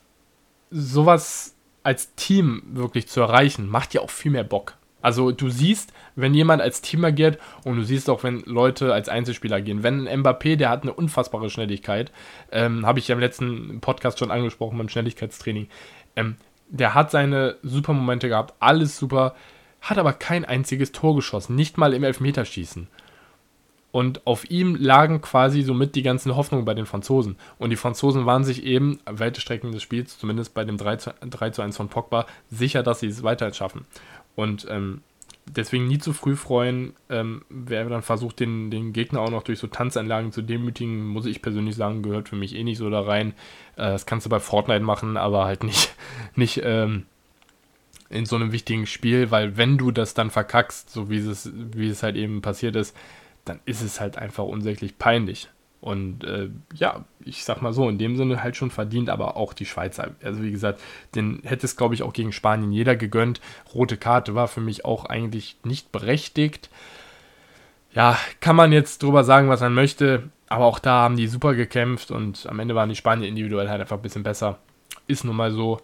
sowas 0.70 1.54
als 1.82 2.14
Team 2.14 2.62
wirklich 2.72 3.08
zu 3.08 3.20
erreichen, 3.20 3.68
macht 3.68 3.94
ja 3.94 4.00
auch 4.00 4.10
viel 4.10 4.30
mehr 4.30 4.44
Bock. 4.44 4.76
Also 5.02 5.32
du 5.32 5.50
siehst, 5.50 5.92
wenn 6.14 6.32
jemand 6.32 6.62
als 6.62 6.80
Team 6.80 7.04
agiert 7.04 7.38
und 7.64 7.76
du 7.76 7.82
siehst 7.82 8.08
auch, 8.08 8.22
wenn 8.22 8.40
Leute 8.46 8.94
als 8.94 9.08
Einzelspieler 9.08 9.56
agieren. 9.56 9.82
Wenn 9.82 10.06
Mbappé, 10.06 10.56
der 10.56 10.70
hat 10.70 10.82
eine 10.82 10.94
unfassbare 10.94 11.50
Schnelligkeit, 11.50 12.12
ähm, 12.52 12.86
habe 12.86 13.00
ich 13.00 13.08
ja 13.08 13.14
im 13.14 13.20
letzten 13.20 13.80
Podcast 13.80 14.20
schon 14.20 14.30
angesprochen 14.30 14.78
beim 14.78 14.88
Schnelligkeitstraining. 14.88 15.68
Ähm, 16.14 16.36
der 16.72 16.94
hat 16.94 17.10
seine 17.10 17.56
super 17.62 17.92
Momente 17.92 18.28
gehabt, 18.28 18.54
alles 18.58 18.98
super, 18.98 19.34
hat 19.82 19.98
aber 19.98 20.14
kein 20.14 20.44
einziges 20.44 20.90
Tor 20.90 21.14
geschossen, 21.14 21.54
nicht 21.54 21.76
mal 21.76 21.92
im 21.92 22.02
Elfmeterschießen. 22.02 22.88
Und 23.90 24.26
auf 24.26 24.50
ihm 24.50 24.74
lagen 24.74 25.20
quasi 25.20 25.60
somit 25.60 25.94
die 25.94 26.02
ganzen 26.02 26.34
Hoffnungen 26.34 26.64
bei 26.64 26.72
den 26.72 26.86
Franzosen. 26.86 27.36
Und 27.58 27.68
die 27.68 27.76
Franzosen 27.76 28.24
waren 28.24 28.42
sich 28.42 28.64
eben, 28.64 29.00
weite 29.04 29.42
Strecken 29.42 29.70
des 29.70 29.82
Spiels, 29.82 30.18
zumindest 30.18 30.54
bei 30.54 30.64
dem 30.64 30.78
3 30.78 30.96
zu, 30.96 31.14
3 31.20 31.50
zu 31.50 31.60
1 31.60 31.76
von 31.76 31.88
Pogba, 31.90 32.24
sicher, 32.50 32.82
dass 32.82 33.00
sie 33.00 33.08
es 33.08 33.22
weiter 33.22 33.52
schaffen. 33.52 33.84
Und 34.34 34.66
ähm, 34.70 35.02
deswegen 35.46 35.86
nie 35.86 35.98
zu 35.98 36.12
früh 36.12 36.36
freuen. 36.36 36.94
Ähm, 37.08 37.44
wer 37.48 37.88
dann 37.88 38.02
versucht, 38.02 38.40
den, 38.40 38.70
den 38.70 38.92
Gegner 38.92 39.20
auch 39.20 39.30
noch 39.30 39.42
durch 39.42 39.58
so 39.58 39.66
Tanzanlagen 39.66 40.32
zu 40.32 40.42
demütigen, 40.42 41.06
muss 41.06 41.26
ich 41.26 41.42
persönlich 41.42 41.76
sagen, 41.76 42.02
gehört 42.02 42.28
für 42.28 42.36
mich 42.36 42.54
eh 42.54 42.64
nicht 42.64 42.78
so 42.78 42.90
da 42.90 43.00
rein. 43.00 43.32
Äh, 43.76 43.92
das 43.92 44.06
kannst 44.06 44.26
du 44.26 44.30
bei 44.30 44.40
Fortnite 44.40 44.84
machen, 44.84 45.16
aber 45.16 45.44
halt 45.44 45.64
nicht, 45.64 45.94
nicht 46.34 46.60
ähm, 46.64 47.06
in 48.08 48.26
so 48.26 48.36
einem 48.36 48.52
wichtigen 48.52 48.86
Spiel, 48.86 49.30
weil 49.30 49.56
wenn 49.56 49.78
du 49.78 49.90
das 49.90 50.14
dann 50.14 50.30
verkackst, 50.30 50.90
so 50.90 51.10
wie 51.10 51.18
es, 51.18 51.50
wie 51.54 51.88
es 51.88 52.02
halt 52.02 52.16
eben 52.16 52.42
passiert 52.42 52.76
ist, 52.76 52.96
dann 53.44 53.60
ist 53.64 53.82
es 53.82 54.00
halt 54.00 54.18
einfach 54.18 54.44
unsäglich 54.44 54.98
peinlich. 54.98 55.48
Und 55.82 56.22
äh, 56.22 56.48
ja, 56.74 57.04
ich 57.24 57.42
sag 57.42 57.60
mal 57.60 57.72
so, 57.72 57.88
in 57.88 57.98
dem 57.98 58.16
Sinne 58.16 58.40
halt 58.40 58.56
schon 58.56 58.70
verdient, 58.70 59.10
aber 59.10 59.36
auch 59.36 59.52
die 59.52 59.66
Schweizer. 59.66 60.12
Also 60.22 60.40
wie 60.40 60.52
gesagt, 60.52 60.80
den 61.16 61.40
hätte 61.42 61.66
es, 61.66 61.76
glaube 61.76 61.94
ich, 61.94 62.04
auch 62.04 62.12
gegen 62.12 62.30
Spanien 62.30 62.70
jeder 62.70 62.94
gegönnt. 62.94 63.40
Rote 63.74 63.96
Karte 63.96 64.36
war 64.36 64.46
für 64.46 64.60
mich 64.60 64.84
auch 64.84 65.06
eigentlich 65.06 65.56
nicht 65.64 65.90
berechtigt. 65.90 66.70
Ja, 67.92 68.16
kann 68.38 68.54
man 68.54 68.70
jetzt 68.70 69.02
drüber 69.02 69.24
sagen, 69.24 69.48
was 69.48 69.60
man 69.60 69.74
möchte, 69.74 70.30
aber 70.48 70.66
auch 70.66 70.78
da 70.78 71.02
haben 71.02 71.16
die 71.16 71.26
super 71.26 71.54
gekämpft 71.54 72.12
und 72.12 72.46
am 72.46 72.60
Ende 72.60 72.76
waren 72.76 72.88
die 72.88 72.94
Spanier 72.94 73.26
individuell 73.26 73.68
halt 73.68 73.80
einfach 73.80 73.96
ein 73.96 74.02
bisschen 74.02 74.22
besser. 74.22 74.60
Ist 75.08 75.24
nun 75.24 75.34
mal 75.34 75.50
so. 75.50 75.80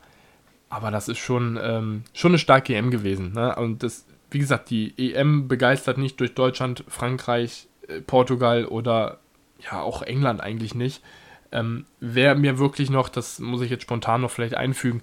Aber 0.68 0.92
das 0.92 1.08
ist 1.08 1.18
schon, 1.18 1.58
ähm, 1.60 2.04
schon 2.12 2.30
eine 2.30 2.38
starke 2.38 2.72
EM 2.72 2.92
gewesen. 2.92 3.32
Ne? 3.32 3.56
Und 3.56 3.82
das, 3.82 4.06
wie 4.30 4.38
gesagt, 4.38 4.70
die 4.70 4.94
EM 4.96 5.48
begeistert 5.48 5.98
nicht 5.98 6.20
durch 6.20 6.34
Deutschland, 6.34 6.84
Frankreich, 6.86 7.66
äh, 7.88 8.00
Portugal 8.00 8.64
oder 8.64 9.18
ja 9.58 9.80
auch 9.80 10.02
England 10.02 10.40
eigentlich 10.40 10.74
nicht. 10.74 11.02
Ähm, 11.50 11.86
wer 12.00 12.34
mir 12.34 12.58
wirklich 12.58 12.90
noch, 12.90 13.08
das 13.08 13.38
muss 13.38 13.62
ich 13.62 13.70
jetzt 13.70 13.82
spontan 13.82 14.20
noch 14.20 14.30
vielleicht 14.30 14.54
einfügen, 14.54 15.02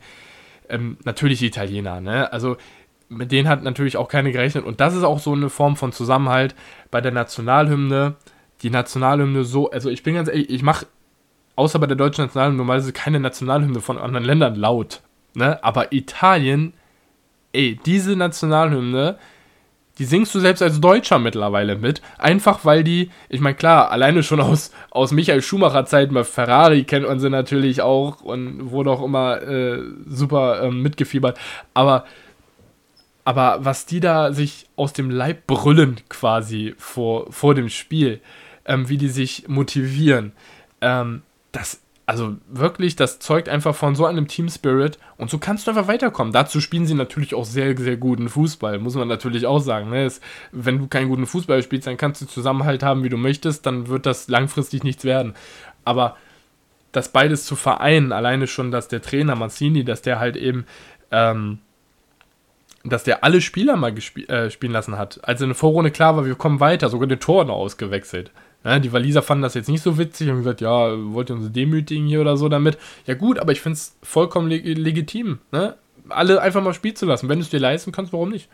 ähm, 0.70 0.98
natürlich 1.04 1.40
die 1.40 1.48
Italiener. 1.48 2.02
Ne? 2.02 2.32
Also 2.32 2.58
mit 3.10 3.32
denen 3.32 3.48
hat 3.48 3.64
natürlich 3.64 3.98
auch 3.98 4.08
keine 4.08 4.32
gerechnet. 4.32 4.66
Und 4.66 4.80
das 4.80 4.96
ist 4.96 5.04
auch 5.04 5.20
so 5.20 5.34
eine 5.34 5.50
Form 5.50 5.76
von 5.76 5.92
Zusammenhalt 5.92 6.56
bei 6.92 7.02
der 7.02 7.12
Nationalhymne. 7.12 8.16
Die 8.62 8.70
Nationalhymne 8.70 9.44
so, 9.44 9.70
also 9.70 9.90
ich 9.90 10.04
bin 10.04 10.16
ganz 10.16 10.30
ehrlich, 10.30 10.50
ich 10.50 10.64
mache 10.64 10.88
außer 11.56 11.80
bei 11.80 11.88
der 11.88 11.98
deutschen 11.98 12.26
Nationalhymne 12.26 12.58
normalerweise 12.58 12.94
keine 12.94 13.20
Nationalhymne 13.20 13.82
von 13.82 13.98
anderen 13.98 14.26
Ländern 14.26 14.56
laut. 14.56 15.02
Ne? 15.34 15.64
Aber 15.64 15.94
Italien, 15.94 16.74
ey, 17.54 17.80
diese 17.86 18.16
Nationalhymne, 18.16 19.18
die 19.98 20.06
singst 20.06 20.36
du 20.36 20.40
selbst 20.40 20.62
als 20.62 20.82
Deutscher 20.82 21.20
mittlerweile 21.20 21.78
mit. 21.78 22.02
Einfach 22.18 22.66
weil 22.66 22.84
die, 22.84 23.12
ich 23.30 23.40
meine, 23.40 23.56
klar, 23.56 23.92
alleine 23.92 24.24
schon 24.24 24.42
aus, 24.42 24.72
aus 24.92 25.12
Michael 25.12 25.42
Schumacher 25.42 25.86
Zeiten 25.86 26.14
bei 26.14 26.24
Ferrari 26.24 26.84
kennt 26.84 27.08
man 27.08 27.20
sie 27.20 27.30
natürlich 27.30 27.82
auch 27.82 28.22
und 28.22 28.72
wurde 28.72 28.92
auch 28.92 29.04
immer 29.04 29.42
äh, 29.42 29.82
super 30.06 30.64
äh, 30.64 30.72
mitgefiebert. 30.72 31.38
Aber, 31.74 32.06
aber 33.24 33.60
was 33.64 33.86
die 33.86 34.02
da 34.02 34.34
sich 34.34 34.68
aus 34.76 34.94
dem 34.94 35.10
Leib 35.10 35.48
brüllen 35.48 36.02
quasi 36.10 36.76
vor, 36.78 37.32
vor 37.32 37.56
dem 37.56 37.70
Spiel, 37.70 38.20
ähm, 38.66 38.90
wie 38.90 38.98
die 38.98 39.10
sich 39.10 39.48
motivieren, 39.48 40.34
ähm, 40.82 41.22
das 41.54 41.82
also 42.08 42.36
wirklich, 42.48 42.96
das 42.96 43.18
zeugt 43.18 43.50
einfach 43.50 43.74
von 43.74 43.96
so 43.96 44.06
einem 44.06 44.28
Team 44.28 44.48
Spirit 44.50 45.00
und 45.18 45.32
so 45.32 45.40
kannst 45.40 45.66
du 45.66 45.72
einfach 45.72 45.88
weiterkommen. 45.88 46.32
Dazu 46.32 46.62
spielen 46.62 46.86
sie 46.86 46.94
natürlich 46.94 47.34
auch 47.34 47.46
sehr, 47.46 47.76
sehr 47.76 47.98
guten 47.98 48.30
Fußball, 48.30 48.78
muss 48.78 48.96
man 48.96 49.08
natürlich 49.08 49.48
auch 49.48 49.60
sagen. 49.60 49.90
Ne? 49.90 50.06
Es, 50.06 50.22
wenn 50.52 50.78
du 50.78 50.88
keinen 50.88 51.10
guten 51.10 51.26
Fußball 51.26 51.64
spielst, 51.64 51.88
dann 51.88 51.98
kannst 51.98 52.22
du 52.22 52.28
Zusammenhalt 52.28 52.84
haben, 52.84 53.04
wie 53.04 53.10
du 53.10 53.18
möchtest, 53.18 53.66
dann 53.66 53.88
wird 53.88 54.06
das 54.06 54.28
langfristig 54.28 54.84
nichts 54.84 55.04
werden. 55.04 55.34
Aber 55.84 56.16
das 56.92 57.10
beides 57.10 57.46
zu 57.46 57.56
vereinen, 57.56 58.12
alleine 58.12 58.46
schon, 58.46 58.72
dass 58.72 58.88
der 58.88 59.02
Trainer 59.02 59.36
Mancini, 59.36 59.84
dass 59.84 60.04
der 60.04 60.20
halt 60.20 60.36
eben, 60.36 60.66
ähm, 61.12 61.58
dass 62.84 63.04
der 63.04 63.24
alle 63.24 63.42
Spieler 63.42 63.78
mal 63.78 63.94
äh, 64.28 64.52
spielen 64.52 64.72
lassen 64.72 64.98
hat. 64.98 65.28
Als 65.28 65.42
in 65.42 65.50
der 65.50 65.56
Vorrunde 65.56 65.90
klar 65.90 66.16
war, 66.16 66.26
wir 66.26 66.36
kommen 66.36 66.60
weiter, 66.60 66.90
sogar 66.90 67.08
den 67.08 67.20
Tor 67.20 67.46
noch 67.46 67.56
ausgewechselt. 67.56 68.32
Ja, 68.66 68.80
die 68.80 68.92
Waliser 68.92 69.22
fanden 69.22 69.44
das 69.44 69.54
jetzt 69.54 69.70
nicht 69.70 69.84
so 69.84 70.00
witzig 70.00 70.30
und 70.30 70.38
gesagt, 70.38 70.60
ja, 70.60 70.92
wollt 71.14 71.30
ihr 71.30 71.36
uns 71.36 71.52
demütigen 71.52 72.08
hier 72.08 72.20
oder 72.20 72.36
so 72.36 72.50
damit. 72.50 72.80
Ja 73.06 73.14
gut, 73.14 73.38
aber 73.38 73.52
ich 73.52 73.62
finde 73.62 73.76
es 73.76 73.96
vollkommen 74.02 74.50
leg 74.50 74.66
legitim, 74.66 75.38
ne? 75.52 75.76
Alle 76.10 76.42
einfach 76.42 76.64
mal 76.64 76.74
spielen 76.74 76.96
zu 76.96 77.06
lassen. 77.06 77.30
Wenn 77.30 77.40
du 77.40 77.44
es 77.44 77.52
dir 77.52 77.60
leisten 77.60 77.92
kannst, 77.92 78.12
warum 78.12 78.30
nicht? 78.30 78.50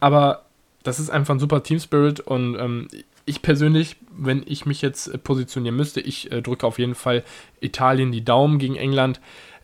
Aber 0.00 0.42
das 0.82 0.98
ist 0.98 1.10
einfach 1.10 1.34
ein 1.34 1.40
super 1.40 1.62
Team 1.62 1.78
Spirit 1.78 2.20
und 2.20 2.56
ähm, 2.56 2.88
ich 3.26 3.42
persönlich, 3.42 3.96
wenn 4.10 4.42
ich 4.46 4.66
mich 4.66 4.82
jetzt 4.82 5.22
positionieren 5.22 5.76
müsste, 5.76 6.00
ich 6.00 6.32
äh, 6.32 6.42
drücke 6.42 6.66
auf 6.66 6.78
jeden 6.78 6.94
Fall 6.94 7.24
Italien 7.60 8.10
die 8.10 8.24
Daumen 8.24 8.58
gegen 8.58 8.74
England. 8.74 9.20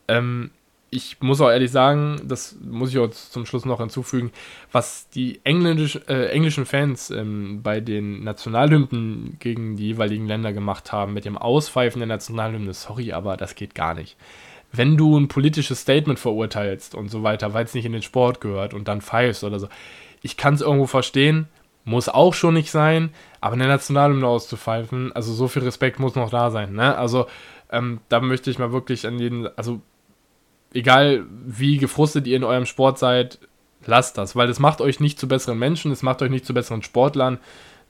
Ähm, 0.07 0.51
ich 0.95 1.21
muss 1.21 1.41
auch 1.41 1.51
ehrlich 1.51 1.73
sagen, 1.73 2.21
das 2.25 2.57
muss 2.63 2.91
ich 2.91 2.99
auch 2.99 3.11
zum 3.11 3.47
Schluss 3.47 3.65
noch 3.65 3.81
hinzufügen, 3.81 4.31
was 4.71 5.09
die 5.09 5.41
englisch, 5.43 5.99
äh, 6.09 6.29
englischen 6.29 6.67
Fans 6.67 7.11
ähm, 7.11 7.63
bei 7.63 7.81
den 7.81 8.23
Nationalhymnen 8.23 9.37
gegen 9.41 9.77
die 9.77 9.89
jeweiligen 9.89 10.27
Länder 10.27 10.53
gemacht 10.53 10.93
haben, 10.93 11.13
mit 11.13 11.25
dem 11.25 11.37
Auspfeifen 11.37 11.99
der 11.99 12.07
Nationalhymne, 12.07 12.73
sorry, 12.75 13.13
aber 13.13 13.37
das 13.37 13.57
geht 13.57 13.75
gar 13.75 13.95
nicht. 13.95 14.17
Wenn 14.71 14.97
du 14.97 15.19
ein 15.19 15.29
politisches 15.29 15.81
Statement 15.81 16.19
verurteilst 16.21 16.95
und 16.95 17.11
so 17.11 17.25
weiter, 17.25 17.55
weil 17.55 17.65
es 17.65 17.75
nicht 17.75 17.87
in 17.87 17.93
den 17.93 18.03
Sport 18.03 18.41
gehört 18.41 18.73
und 18.73 18.87
dann 18.87 19.01
pfeifst 19.01 19.43
oder 19.43 19.59
so, 19.59 19.69
ich 20.23 20.37
kann 20.37 20.55
es 20.55 20.61
irgendwo 20.61 20.87
verstehen, 20.87 21.49
muss 21.85 22.09
auch 22.09 22.35
schon 22.35 22.55
nicht 22.55 22.71
sein, 22.71 23.11
aber 23.41 23.55
eine 23.55 23.67
Nationalhymne 23.67 24.27
auszupfeifen, 24.27 25.13
also 25.13 25.33
so 25.33 25.49
viel 25.49 25.63
Respekt 25.63 25.99
muss 25.99 26.15
noch 26.15 26.31
da 26.31 26.51
sein. 26.51 26.73
Ne? 26.73 26.97
Also 26.97 27.27
ähm, 27.71 28.01
da 28.09 28.21
möchte 28.21 28.51
ich 28.51 28.59
mal 28.59 28.73
wirklich 28.73 29.07
an 29.07 29.19
jeden, 29.19 29.49
also 29.59 29.83
egal 30.75 31.25
wie 31.47 31.79
gefrustet 31.79 32.27
ihr 32.27 32.37
in 32.37 32.45
eurem 32.45 32.67
Sport 32.67 32.99
seid, 32.99 33.39
lasst 33.87 34.19
das, 34.19 34.37
weil 34.37 34.49
es 34.49 34.59
macht 34.59 34.81
euch 34.81 35.01
nicht 35.01 35.19
zu 35.19 35.29
besseren 35.29 35.59
Menschen, 35.59 35.93
es 35.93 36.03
macht 36.03 36.21
euch 36.21 36.31
nicht 36.31 36.45
zu 36.45 36.55
besseren 36.55 36.83
Sportlern, 36.83 37.39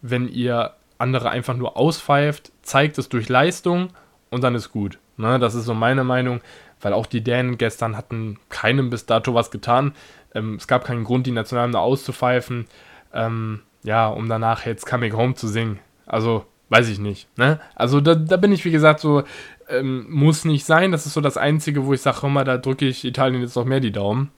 wenn 0.03 0.29
ihr 0.29 0.75
andere 0.99 1.31
einfach 1.31 1.57
nur 1.57 1.77
auspfeift, 1.77 2.53
zeigt 2.63 2.99
es 2.99 3.09
durch 3.09 3.29
Leistung 3.29 3.89
und 4.31 4.45
dann 4.45 4.55
ist 4.55 4.71
gut. 4.71 4.99
Ne, 5.17 5.39
das 5.39 5.55
ist 5.55 5.65
so 5.65 5.75
meine 5.75 6.05
Meinung, 6.05 6.41
weil 6.81 6.93
auch 6.93 7.07
die 7.07 7.23
Dänen 7.23 7.57
gestern 7.57 7.97
hatten 7.97 8.39
keinem 8.49 8.91
bis 8.91 9.07
dato 9.07 9.35
was 9.35 9.51
getan. 9.51 9.95
Ähm, 10.35 10.57
es 10.57 10.67
gab 10.67 10.85
keinen 10.85 11.05
Grund, 11.05 11.27
die 11.27 11.33
Nationalhymne 11.33 11.79
auszupfeifen, 11.79 12.67
ähm, 13.13 13.63
ja, 13.85 14.09
um 14.09 14.29
danach 14.29 14.67
jetzt 14.67 14.87
Coming 14.87 15.17
Home 15.17 15.35
zu 15.35 15.47
singen. 15.47 15.79
Also, 16.05 16.47
weiß 16.69 16.89
ich 16.89 16.99
nicht. 16.99 17.29
Ne? 17.39 17.61
Also 17.75 18.01
da, 18.01 18.15
da 18.15 18.37
bin 18.37 18.53
ich, 18.53 18.65
wie 18.65 18.71
gesagt, 18.71 19.01
so, 19.01 19.23
ähm, 19.69 20.07
muss 20.09 20.45
nicht 20.45 20.65
sein. 20.65 20.93
Das 20.93 21.07
ist 21.07 21.15
so 21.15 21.21
das 21.21 21.37
Einzige, 21.37 21.87
wo 21.87 21.93
ich 21.93 22.01
sage, 22.01 22.27
immer, 22.27 22.45
da 22.45 22.59
drücke 22.59 22.87
ich 22.87 23.05
Italien 23.05 23.43
jetzt 23.43 23.57
noch 23.57 23.65
mehr 23.65 23.81
die 23.81 23.93
Daumen. 23.93 24.31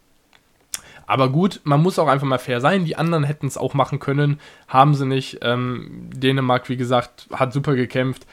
Aber 1.06 1.28
gut, 1.30 1.60
man 1.64 1.82
muss 1.82 1.98
auch 1.98 2.08
einfach 2.08 2.26
mal 2.26 2.38
fair 2.38 2.60
sein. 2.60 2.84
Die 2.84 2.96
anderen 2.96 3.24
hätten 3.24 3.46
es 3.46 3.56
auch 3.56 3.74
machen 3.74 4.00
können, 4.00 4.40
haben 4.66 4.94
sie 4.94 5.06
nicht. 5.06 5.38
Ähm, 5.42 6.10
Dänemark, 6.12 6.68
wie 6.68 6.76
gesagt, 6.76 7.28
hat 7.32 7.52
super 7.52 7.76
gekämpft. 7.76 8.26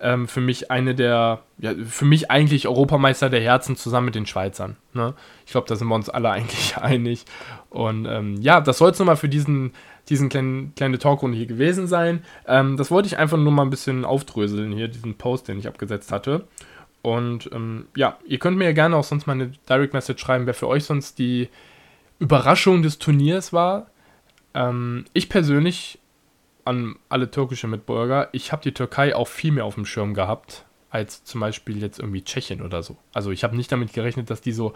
Ähm, 0.00 0.28
für 0.28 0.40
mich 0.40 0.70
eine 0.70 0.94
der, 0.94 1.40
ja, 1.58 1.72
für 1.88 2.04
mich 2.04 2.30
eigentlich 2.30 2.68
Europameister 2.68 3.30
der 3.30 3.40
Herzen 3.40 3.76
zusammen 3.76 4.06
mit 4.06 4.14
den 4.14 4.26
Schweizern. 4.26 4.76
Ne? 4.92 5.14
Ich 5.46 5.52
glaube, 5.52 5.66
da 5.68 5.76
sind 5.76 5.88
wir 5.88 5.94
uns 5.94 6.08
alle 6.08 6.30
eigentlich 6.32 6.76
einig. 6.76 7.24
Und 7.70 8.06
ähm, 8.06 8.40
ja, 8.40 8.60
das 8.60 8.78
soll 8.78 8.90
es 8.90 8.98
nochmal 8.98 9.16
für 9.16 9.28
diesen 9.28 9.72
diesen 10.08 10.28
kleinen 10.28 10.74
kleine 10.74 10.98
Talkrunde 10.98 11.36
hier 11.36 11.46
gewesen 11.46 11.86
sein. 11.86 12.24
Ähm, 12.46 12.76
das 12.76 12.90
wollte 12.90 13.08
ich 13.08 13.18
einfach 13.18 13.38
nur 13.38 13.52
mal 13.52 13.62
ein 13.62 13.70
bisschen 13.70 14.04
aufdröseln 14.04 14.72
hier, 14.72 14.88
diesen 14.88 15.16
Post, 15.16 15.48
den 15.48 15.58
ich 15.58 15.66
abgesetzt 15.66 16.12
hatte. 16.12 16.46
Und 17.02 17.50
ähm, 17.52 17.86
ja, 17.96 18.18
ihr 18.26 18.38
könnt 18.38 18.56
mir 18.56 18.64
ja 18.64 18.72
gerne 18.72 18.96
auch 18.96 19.04
sonst 19.04 19.26
mal 19.26 19.34
eine 19.34 19.52
Direct 19.68 19.94
Message 19.94 20.20
schreiben, 20.20 20.46
wer 20.46 20.54
für 20.54 20.68
euch 20.68 20.84
sonst 20.84 21.18
die 21.18 21.48
Überraschung 22.18 22.82
des 22.82 22.98
Turniers 22.98 23.52
war. 23.52 23.86
Ähm, 24.54 25.04
ich 25.12 25.28
persönlich, 25.28 25.98
an 26.66 26.96
alle 27.08 27.30
türkische 27.30 27.68
Mitbürger, 27.68 28.28
ich 28.32 28.52
habe 28.52 28.62
die 28.62 28.72
Türkei 28.72 29.14
auch 29.14 29.28
viel 29.28 29.52
mehr 29.52 29.64
auf 29.64 29.76
dem 29.76 29.86
Schirm 29.86 30.14
gehabt, 30.14 30.64
als 30.90 31.24
zum 31.24 31.40
Beispiel 31.40 31.80
jetzt 31.80 31.98
irgendwie 31.98 32.24
Tschechien 32.24 32.62
oder 32.62 32.82
so. 32.82 32.96
Also 33.12 33.30
ich 33.30 33.44
habe 33.44 33.56
nicht 33.56 33.70
damit 33.70 33.92
gerechnet, 33.92 34.30
dass 34.30 34.40
die 34.40 34.52
so 34.52 34.74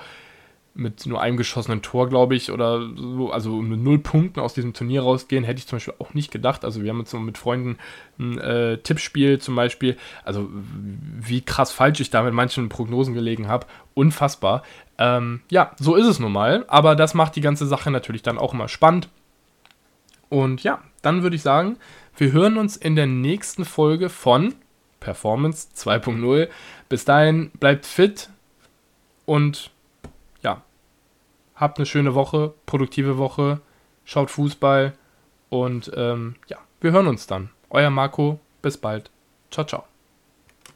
mit 0.72 1.04
nur 1.04 1.20
einem 1.20 1.36
geschossenen 1.36 1.82
Tor, 1.82 2.08
glaube 2.08 2.36
ich, 2.36 2.52
oder 2.52 2.88
so, 2.96 3.32
also 3.32 3.60
mit 3.60 3.80
null 3.80 3.98
Punkten 3.98 4.38
aus 4.38 4.54
diesem 4.54 4.72
Turnier 4.72 5.02
rausgehen, 5.02 5.42
hätte 5.42 5.58
ich 5.58 5.66
zum 5.66 5.76
Beispiel 5.76 5.94
auch 5.98 6.14
nicht 6.14 6.30
gedacht. 6.30 6.64
Also 6.64 6.82
wir 6.82 6.90
haben 6.90 7.00
jetzt 7.00 7.10
so 7.10 7.18
mit 7.18 7.38
Freunden 7.38 7.76
ein 8.18 8.38
äh, 8.38 8.78
Tippspiel 8.78 9.40
zum 9.40 9.56
Beispiel, 9.56 9.96
also 10.24 10.48
wie 10.52 11.40
krass 11.40 11.72
falsch 11.72 12.00
ich 12.00 12.10
da 12.10 12.22
mit 12.22 12.34
manchen 12.34 12.68
Prognosen 12.68 13.14
gelegen 13.14 13.48
habe, 13.48 13.66
unfassbar. 13.94 14.62
Ähm, 14.98 15.40
ja, 15.50 15.72
so 15.78 15.96
ist 15.96 16.06
es 16.06 16.20
nun 16.20 16.32
mal, 16.32 16.64
aber 16.68 16.94
das 16.94 17.14
macht 17.14 17.34
die 17.34 17.40
ganze 17.40 17.66
Sache 17.66 17.90
natürlich 17.90 18.22
dann 18.22 18.38
auch 18.38 18.54
immer 18.54 18.68
spannend. 18.68 19.08
Und 20.28 20.62
ja, 20.62 20.80
dann 21.02 21.22
würde 21.22 21.36
ich 21.36 21.42
sagen, 21.42 21.78
wir 22.16 22.32
hören 22.32 22.56
uns 22.58 22.76
in 22.76 22.96
der 22.96 23.06
nächsten 23.06 23.64
Folge 23.64 24.08
von 24.08 24.54
Performance 25.00 25.68
2.0. 25.74 26.48
Bis 26.88 27.04
dahin, 27.04 27.50
bleibt 27.58 27.86
fit 27.86 28.30
und 29.26 29.70
Habt 31.60 31.78
eine 31.78 31.84
schöne 31.84 32.14
Woche, 32.14 32.54
produktive 32.64 33.18
Woche, 33.18 33.60
schaut 34.06 34.30
Fußball 34.30 34.94
und 35.50 35.92
ähm, 35.94 36.36
ja, 36.48 36.56
wir 36.80 36.92
hören 36.92 37.06
uns 37.06 37.26
dann. 37.26 37.50
Euer 37.68 37.90
Marco, 37.90 38.40
bis 38.62 38.78
bald. 38.78 39.10
Ciao, 39.50 39.66
ciao. 39.66 39.89